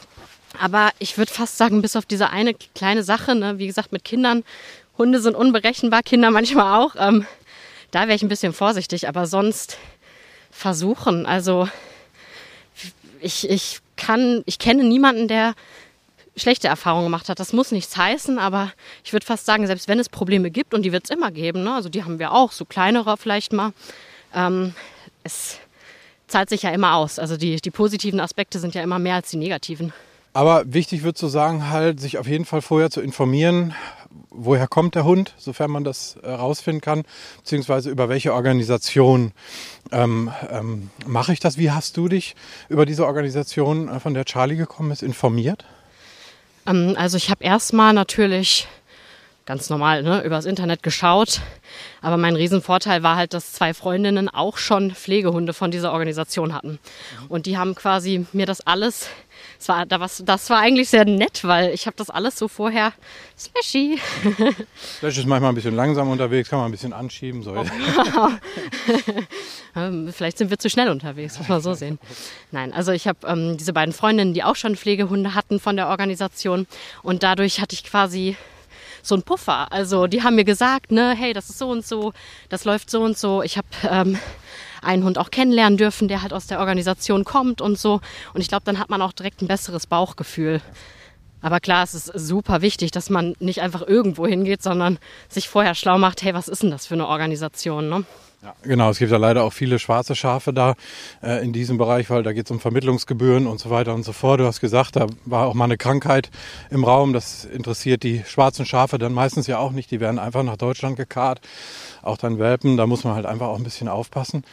aber 0.59 0.91
ich 0.99 1.17
würde 1.17 1.31
fast 1.31 1.57
sagen, 1.57 1.81
bis 1.81 1.95
auf 1.95 2.05
diese 2.05 2.29
eine 2.29 2.53
kleine 2.53 3.03
Sache, 3.03 3.35
ne, 3.35 3.59
wie 3.59 3.67
gesagt, 3.67 3.91
mit 3.91 4.03
Kindern, 4.03 4.43
Hunde 4.97 5.19
sind 5.19 5.35
unberechenbar, 5.35 6.01
Kinder 6.03 6.31
manchmal 6.31 6.79
auch. 6.79 6.95
Ähm, 6.97 7.25
da 7.91 8.01
wäre 8.01 8.15
ich 8.15 8.23
ein 8.23 8.29
bisschen 8.29 8.53
vorsichtig, 8.53 9.07
aber 9.07 9.27
sonst 9.27 9.77
versuchen. 10.51 11.25
Also 11.25 11.69
ich, 13.21 13.49
ich 13.49 13.79
kann, 13.95 14.43
ich 14.45 14.59
kenne 14.59 14.83
niemanden, 14.83 15.27
der 15.27 15.53
schlechte 16.35 16.67
Erfahrungen 16.67 17.05
gemacht 17.05 17.29
hat. 17.29 17.39
Das 17.39 17.53
muss 17.53 17.71
nichts 17.71 17.97
heißen, 17.97 18.39
aber 18.39 18.71
ich 19.03 19.13
würde 19.13 19.25
fast 19.25 19.45
sagen, 19.45 19.65
selbst 19.67 19.87
wenn 19.87 19.99
es 19.99 20.09
Probleme 20.09 20.51
gibt, 20.51 20.73
und 20.73 20.83
die 20.83 20.91
wird 20.91 21.05
es 21.05 21.09
immer 21.09 21.31
geben, 21.31 21.63
ne? 21.63 21.73
also 21.73 21.89
die 21.89 22.03
haben 22.03 22.19
wir 22.19 22.31
auch, 22.31 22.51
so 22.51 22.65
kleinere 22.65 23.17
vielleicht 23.17 23.53
mal, 23.53 23.73
ähm, 24.33 24.75
es 25.23 25.59
zahlt 26.27 26.49
sich 26.49 26.63
ja 26.63 26.71
immer 26.71 26.95
aus. 26.95 27.19
Also 27.19 27.37
die, 27.37 27.57
die 27.57 27.71
positiven 27.71 28.19
Aspekte 28.19 28.59
sind 28.59 28.75
ja 28.75 28.83
immer 28.83 28.99
mehr 28.99 29.15
als 29.15 29.29
die 29.29 29.37
negativen. 29.37 29.93
Aber 30.33 30.71
wichtig 30.71 31.03
wird 31.03 31.17
zu 31.17 31.27
sagen, 31.27 31.69
halt, 31.69 31.99
sich 31.99 32.17
auf 32.17 32.27
jeden 32.27 32.45
Fall 32.45 32.61
vorher 32.61 32.91
zu 32.91 33.01
informieren, 33.01 33.73
woher 34.29 34.67
kommt 34.67 34.93
der 34.93 35.03
Hund, 35.03 35.33
sofern 35.37 35.71
man 35.71 35.83
das 35.83 36.17
herausfinden 36.21 36.81
kann, 36.81 37.03
beziehungsweise 37.37 37.89
über 37.89 38.07
welche 38.07 38.33
Organisation 38.33 39.31
ähm, 39.91 40.31
ähm, 40.51 40.91
mache 41.07 41.33
ich 41.33 41.39
das. 41.39 41.57
Wie 41.57 41.71
hast 41.71 41.97
du 41.97 42.07
dich 42.07 42.35
über 42.69 42.85
diese 42.85 43.05
Organisation, 43.05 43.89
äh, 43.89 43.99
von 43.99 44.13
der 44.13 44.25
Charlie 44.25 44.57
gekommen 44.57 44.91
ist, 44.91 45.01
informiert? 45.01 45.65
Ähm, 46.67 46.93
also 46.97 47.17
ich 47.17 47.31
habe 47.31 47.43
erstmal 47.43 47.93
natürlich 47.93 48.67
ganz 49.47 49.71
normal 49.71 50.03
ne, 50.03 50.21
übers 50.23 50.45
Internet 50.45 50.83
geschaut. 50.83 51.41
Aber 52.01 52.17
mein 52.17 52.35
Riesenvorteil 52.35 53.01
war 53.01 53.15
halt, 53.15 53.33
dass 53.33 53.53
zwei 53.53 53.73
Freundinnen 53.73 54.29
auch 54.29 54.57
schon 54.57 54.91
Pflegehunde 54.91 55.53
von 55.53 55.71
dieser 55.71 55.91
Organisation 55.91 56.53
hatten. 56.53 56.77
Und 57.29 57.47
die 57.47 57.57
haben 57.57 57.73
quasi 57.73 58.27
mir 58.33 58.45
das 58.45 58.61
alles 58.61 59.09
das 59.59 59.69
war, 59.69 59.85
das 59.85 60.49
war 60.49 60.59
eigentlich 60.59 60.89
sehr 60.89 61.05
nett, 61.05 61.43
weil 61.43 61.73
ich 61.73 61.87
habe 61.87 61.97
das 61.97 62.09
alles 62.09 62.37
so 62.37 62.47
vorher. 62.47 62.93
Slashy. 63.37 63.99
Slash 64.99 65.17
ist 65.17 65.25
manchmal 65.25 65.51
ein 65.51 65.55
bisschen 65.55 65.75
langsam 65.75 66.09
unterwegs, 66.09 66.49
kann 66.49 66.59
man 66.59 66.69
ein 66.69 66.71
bisschen 66.71 66.93
anschieben. 66.93 67.43
So. 67.43 67.55
Ähm, 69.75 70.11
vielleicht 70.11 70.39
sind 70.39 70.49
wir 70.49 70.57
zu 70.57 70.71
schnell 70.71 70.89
unterwegs, 70.89 71.37
muss 71.37 71.49
man 71.49 71.61
so 71.61 71.75
sehen. 71.75 71.99
Nein, 72.51 72.73
also 72.73 72.91
ich 72.91 73.07
habe 73.07 73.19
ähm, 73.27 73.57
diese 73.57 73.73
beiden 73.73 73.93
Freundinnen, 73.93 74.33
die 74.33 74.43
auch 74.43 74.55
schon 74.55 74.75
Pflegehunde 74.75 75.35
hatten 75.35 75.59
von 75.59 75.75
der 75.75 75.89
Organisation. 75.89 76.65
Und 77.03 77.21
dadurch 77.21 77.61
hatte 77.61 77.75
ich 77.75 77.83
quasi 77.83 78.35
so 79.07 79.15
einen 79.15 79.23
Puffer. 79.23 79.71
Also 79.71 80.07
die 80.07 80.23
haben 80.23 80.35
mir 80.35 80.43
gesagt, 80.45 80.91
ne, 80.91 81.15
hey, 81.15 81.33
das 81.33 81.49
ist 81.49 81.59
so 81.59 81.69
und 81.69 81.85
so, 81.85 82.13
das 82.49 82.65
läuft 82.65 82.89
so 82.89 83.01
und 83.01 83.17
so. 83.17 83.41
Ich 83.43 83.57
habe 83.57 83.67
ähm, 83.89 84.19
einen 84.81 85.03
Hund 85.03 85.17
auch 85.17 85.31
kennenlernen 85.31 85.77
dürfen, 85.77 86.07
der 86.07 86.21
halt 86.21 86.33
aus 86.33 86.47
der 86.47 86.59
Organisation 86.59 87.23
kommt 87.23 87.61
und 87.61 87.77
so. 87.77 88.01
Und 88.33 88.41
ich 88.41 88.47
glaube, 88.47 88.63
dann 88.65 88.79
hat 88.79 88.89
man 88.89 89.01
auch 89.01 89.13
direkt 89.13 89.41
ein 89.41 89.47
besseres 89.47 89.87
Bauchgefühl. 89.87 90.61
Aber 91.41 91.59
klar, 91.59 91.83
es 91.83 91.93
ist 91.93 92.11
super 92.15 92.61
wichtig, 92.61 92.91
dass 92.91 93.09
man 93.09 93.35
nicht 93.39 93.61
einfach 93.61 93.85
irgendwo 93.85 94.25
hingeht, 94.25 94.63
sondern 94.63 94.97
sich 95.29 95.49
vorher 95.49 95.75
schlau 95.75 95.97
macht, 95.97 96.23
hey, 96.23 96.33
was 96.33 96.47
ist 96.47 96.63
denn 96.63 96.71
das 96.71 96.87
für 96.87 96.95
eine 96.95 97.07
Organisation? 97.07 97.89
Ne? 97.89 98.05
Ja, 98.43 98.53
genau, 98.61 98.91
es 98.91 98.99
gibt 98.99 99.11
ja 99.11 99.17
leider 99.17 99.43
auch 99.43 99.51
viele 99.51 99.79
schwarze 99.79 100.15
Schafe 100.15 100.53
da 100.53 100.75
äh, 101.23 101.43
in 101.43 101.53
diesem 101.53 101.79
Bereich, 101.79 102.11
weil 102.11 102.21
da 102.21 102.33
geht 102.33 102.45
es 102.45 102.51
um 102.51 102.59
Vermittlungsgebühren 102.59 103.47
und 103.47 103.59
so 103.59 103.71
weiter 103.71 103.95
und 103.95 104.03
so 104.03 104.13
fort. 104.13 104.39
Du 104.39 104.45
hast 104.45 104.61
gesagt, 104.61 104.95
da 104.95 105.07
war 105.25 105.47
auch 105.47 105.55
mal 105.55 105.63
eine 105.63 105.77
Krankheit 105.77 106.29
im 106.69 106.83
Raum. 106.83 107.13
Das 107.13 107.45
interessiert 107.45 108.03
die 108.03 108.23
schwarzen 108.27 108.67
Schafe 108.67 108.99
dann 108.99 109.11
meistens 109.11 109.47
ja 109.47 109.57
auch 109.57 109.71
nicht. 109.71 109.89
Die 109.89 109.99
werden 109.99 110.19
einfach 110.19 110.43
nach 110.43 110.57
Deutschland 110.57 110.97
gekarrt. 110.97 111.41
Auch 112.03 112.17
dann 112.17 112.37
Welpen, 112.37 112.77
da 112.77 112.85
muss 112.85 113.03
man 113.03 113.15
halt 113.15 113.25
einfach 113.25 113.47
auch 113.47 113.57
ein 113.57 113.63
bisschen 113.63 113.87
aufpassen. 113.87 114.43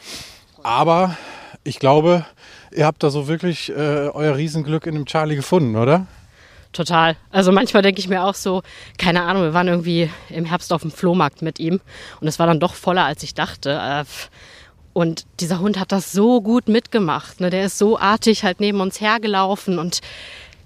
Aber 0.62 1.18
ich 1.62 1.78
glaube, 1.78 2.24
ihr 2.74 2.86
habt 2.86 3.02
da 3.02 3.10
so 3.10 3.28
wirklich 3.28 3.68
äh, 3.68 4.08
euer 4.08 4.36
Riesenglück 4.36 4.86
in 4.86 4.94
dem 4.94 5.04
Charlie 5.04 5.36
gefunden, 5.36 5.76
oder? 5.76 6.06
Total. 6.74 7.16
Also 7.30 7.52
manchmal 7.52 7.84
denke 7.84 8.00
ich 8.00 8.08
mir 8.08 8.24
auch 8.24 8.34
so, 8.34 8.62
keine 8.98 9.22
Ahnung, 9.22 9.44
wir 9.44 9.54
waren 9.54 9.68
irgendwie 9.68 10.10
im 10.28 10.44
Herbst 10.44 10.72
auf 10.72 10.82
dem 10.82 10.90
Flohmarkt 10.90 11.40
mit 11.40 11.60
ihm 11.60 11.80
und 12.20 12.26
es 12.26 12.40
war 12.40 12.48
dann 12.48 12.58
doch 12.58 12.74
voller, 12.74 13.04
als 13.04 13.22
ich 13.22 13.32
dachte. 13.32 13.80
Äh, 13.80 14.04
und 14.92 15.24
dieser 15.40 15.60
Hund 15.60 15.78
hat 15.78 15.92
das 15.92 16.12
so 16.12 16.40
gut 16.42 16.68
mitgemacht. 16.68 17.40
Ne? 17.40 17.50
Der 17.50 17.66
ist 17.66 17.78
so 17.78 17.98
artig 17.98 18.42
halt 18.42 18.58
neben 18.58 18.80
uns 18.80 19.00
hergelaufen 19.00 19.78
und 19.78 20.00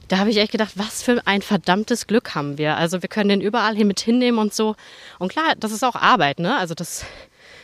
da 0.08 0.16
habe 0.16 0.30
ich 0.30 0.38
echt 0.38 0.52
gedacht, 0.52 0.72
was 0.76 1.02
für 1.02 1.20
ein 1.26 1.42
verdammtes 1.42 2.06
Glück 2.06 2.34
haben 2.34 2.56
wir. 2.56 2.78
Also 2.78 3.02
wir 3.02 3.10
können 3.10 3.28
den 3.28 3.40
überall 3.42 3.76
hier 3.76 3.84
mit 3.84 4.00
hinnehmen 4.00 4.38
und 4.38 4.54
so. 4.54 4.76
Und 5.18 5.30
klar, 5.30 5.52
das 5.58 5.72
ist 5.72 5.84
auch 5.84 5.94
Arbeit, 5.94 6.38
ne? 6.38 6.56
Also 6.56 6.74
das 6.74 7.04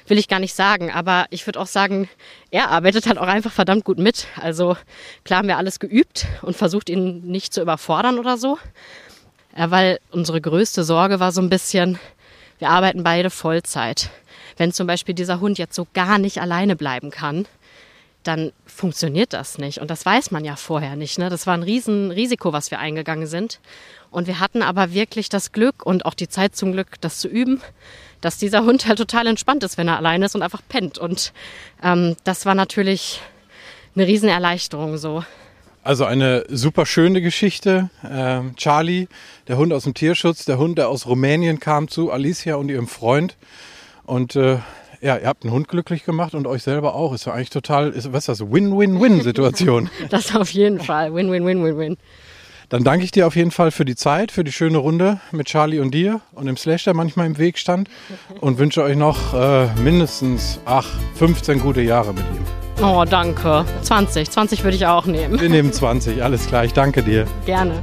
will 0.07 0.19
ich 0.19 0.29
gar 0.29 0.41
nicht 0.41 0.55
sagen. 0.55 0.91
Aber 0.91 1.27
ich 1.31 1.47
würde 1.47 1.61
auch 1.61 1.67
sagen, 1.67 2.09
er 2.51 2.71
arbeitet 2.71 3.07
halt 3.07 3.19
auch 3.19 3.27
einfach 3.27 3.53
verdammt 3.53 3.85
gut 3.85 3.99
mit. 3.99 4.27
Also 4.37 4.77
klar 5.25 5.39
haben 5.39 5.49
wir 5.49 5.59
alles 5.59 5.79
geübt 5.79 6.27
und 6.43 6.57
versucht, 6.57 6.89
ihn 6.89 7.23
nicht 7.23 7.53
zu 7.55 7.63
überfordern 7.63 8.19
oder 8.19 8.37
so. 8.37 8.59
Ja, 9.57 9.71
weil 9.71 10.01
unsere 10.11 10.41
größte 10.41 10.85
Sorge 10.85 11.21
war 11.21 11.33
so 11.33 11.41
ein 11.41 11.51
bisschen, 11.51 11.99
wir 12.59 12.71
arbeiten 12.71 13.05
beide 13.05 13.31
Vollzeit. 13.31 14.11
Wenn 14.57 14.73
zum 14.73 14.87
Beispiel 14.87 15.15
dieser 15.15 15.41
Hund 15.41 15.59
jetzt 15.59 15.75
so 15.75 15.87
gar 15.95 16.19
nicht 16.19 16.41
alleine 16.41 16.77
bleiben 16.77 17.11
kann, 17.11 17.47
dann 18.25 18.53
funktioniert 18.67 19.33
das 19.33 19.59
nicht. 19.59 19.81
Und 19.81 19.91
das 19.91 20.05
weiß 20.07 20.31
man 20.31 20.45
ja 20.45 20.57
vorher 20.57 20.97
nicht. 20.97 21.19
Ne? 21.19 21.29
Das 21.29 21.47
war 21.47 21.55
ein 21.55 21.63
Riesenrisiko, 21.63 22.53
was 22.53 22.71
wir 22.71 22.79
eingegangen 22.79 23.27
sind. 23.27 23.61
Und 24.11 24.27
wir 24.27 24.41
hatten 24.41 24.63
aber 24.63 24.93
wirklich 24.93 25.29
das 25.29 25.53
Glück 25.53 25.85
und 25.85 26.07
auch 26.07 26.15
die 26.15 26.29
Zeit 26.29 26.57
zum 26.57 26.73
Glück, 26.73 27.01
das 27.01 27.19
zu 27.19 27.29
üben, 27.29 27.61
dass 28.25 28.39
dieser 28.39 28.65
Hund 28.65 28.87
halt 28.87 28.99
total 28.99 29.27
entspannt 29.27 29.63
ist, 29.65 29.77
wenn 29.77 29.87
er 29.87 29.99
alleine 29.99 30.27
ist 30.27 30.35
und 30.35 30.43
einfach 30.43 30.63
pennt. 30.69 30.99
Und 30.99 31.33
ähm, 31.83 32.17
das 32.25 32.47
war 32.47 32.55
natürlich 32.55 33.21
eine 33.95 34.07
Riesenerleichterung 34.07 34.97
so. 34.97 35.23
Also 35.83 36.07
eine 36.07 36.47
super 36.49 36.87
schöne 36.87 37.21
Geschichte. 37.21 37.91
Ähm, 38.09 38.57
Charlie, 38.57 39.09
der 39.49 39.59
Hund 39.59 39.75
aus 39.75 39.85
dem 39.85 39.93
Tierschutz, 39.93 40.47
der 40.47 40.57
Hund, 40.57 40.79
der 40.79 40.89
aus 40.89 41.07
Rumänien 41.07 41.61
kam 41.61 41.89
zu 41.89 42.11
Alicia 42.11 42.55
und 42.55 42.71
ihrem 42.71 42.89
Freund. 42.89 43.37
Und 44.05 44.37
äh, 44.37 44.59
ja, 45.03 45.19
ihr 45.19 45.27
habt 45.27 45.45
einen 45.45 45.53
Hund 45.53 45.69
glücklich 45.69 46.07
gemacht 46.07 46.35
und 46.35 46.47
euch 46.47 46.63
selber 46.63 46.95
auch. 46.95 47.13
Ist 47.13 47.27
ja 47.27 47.35
eigentlich 47.35 47.51
total, 47.51 47.91
ist, 47.91 48.11
was 48.15 48.27
ist 48.27 48.41
das, 48.41 48.51
Win-Win-Win-Situation. 48.51 49.91
das 50.09 50.35
auf 50.35 50.49
jeden 50.51 50.81
Fall. 50.81 51.15
Win-Win-Win-Win-Win. 51.15 51.99
Dann 52.69 52.85
danke 52.85 53.05
ich 53.05 53.11
dir 53.11 53.27
auf 53.27 53.37
jeden 53.37 53.51
Fall 53.51 53.71
für 53.71 53.85
die 53.85 53.97
Zeit, 53.97 54.33
für 54.33 54.45
die 54.45 54.53
schöne 54.53 54.79
Runde 54.79 55.21
mit 55.33 55.47
Charlie 55.47 55.81
und 55.81 55.93
dir 55.93 56.21
und 56.33 56.47
dem 56.47 56.57
Slash, 56.57 56.85
der 56.85 56.95
manchmal 56.95 57.27
im 57.27 57.39
Weg 57.39 57.59
stand. 57.59 57.89
Und 58.41 58.59
wünsche 58.59 58.83
euch 58.83 58.97
noch 58.97 59.35
äh, 59.35 59.67
mindestens, 59.83 60.61
ach, 60.65 60.87
15 61.17 61.61
gute 61.61 61.81
Jahre 61.83 62.13
mit 62.13 62.25
ihm. 62.25 62.85
Oh, 62.85 63.05
danke. 63.09 63.65
20. 63.83 64.31
20 64.31 64.65
würde 64.65 64.77
ich 64.77 64.87
auch 64.87 65.07
nehmen. 65.07 65.41
Wir 65.41 65.49
nehmen 65.49 65.73
20, 65.73 66.23
alles 66.23 66.47
klar. 66.47 66.65
Ich 66.65 66.73
danke 66.73 67.03
dir. 67.03 67.27
Gerne. 67.47 67.83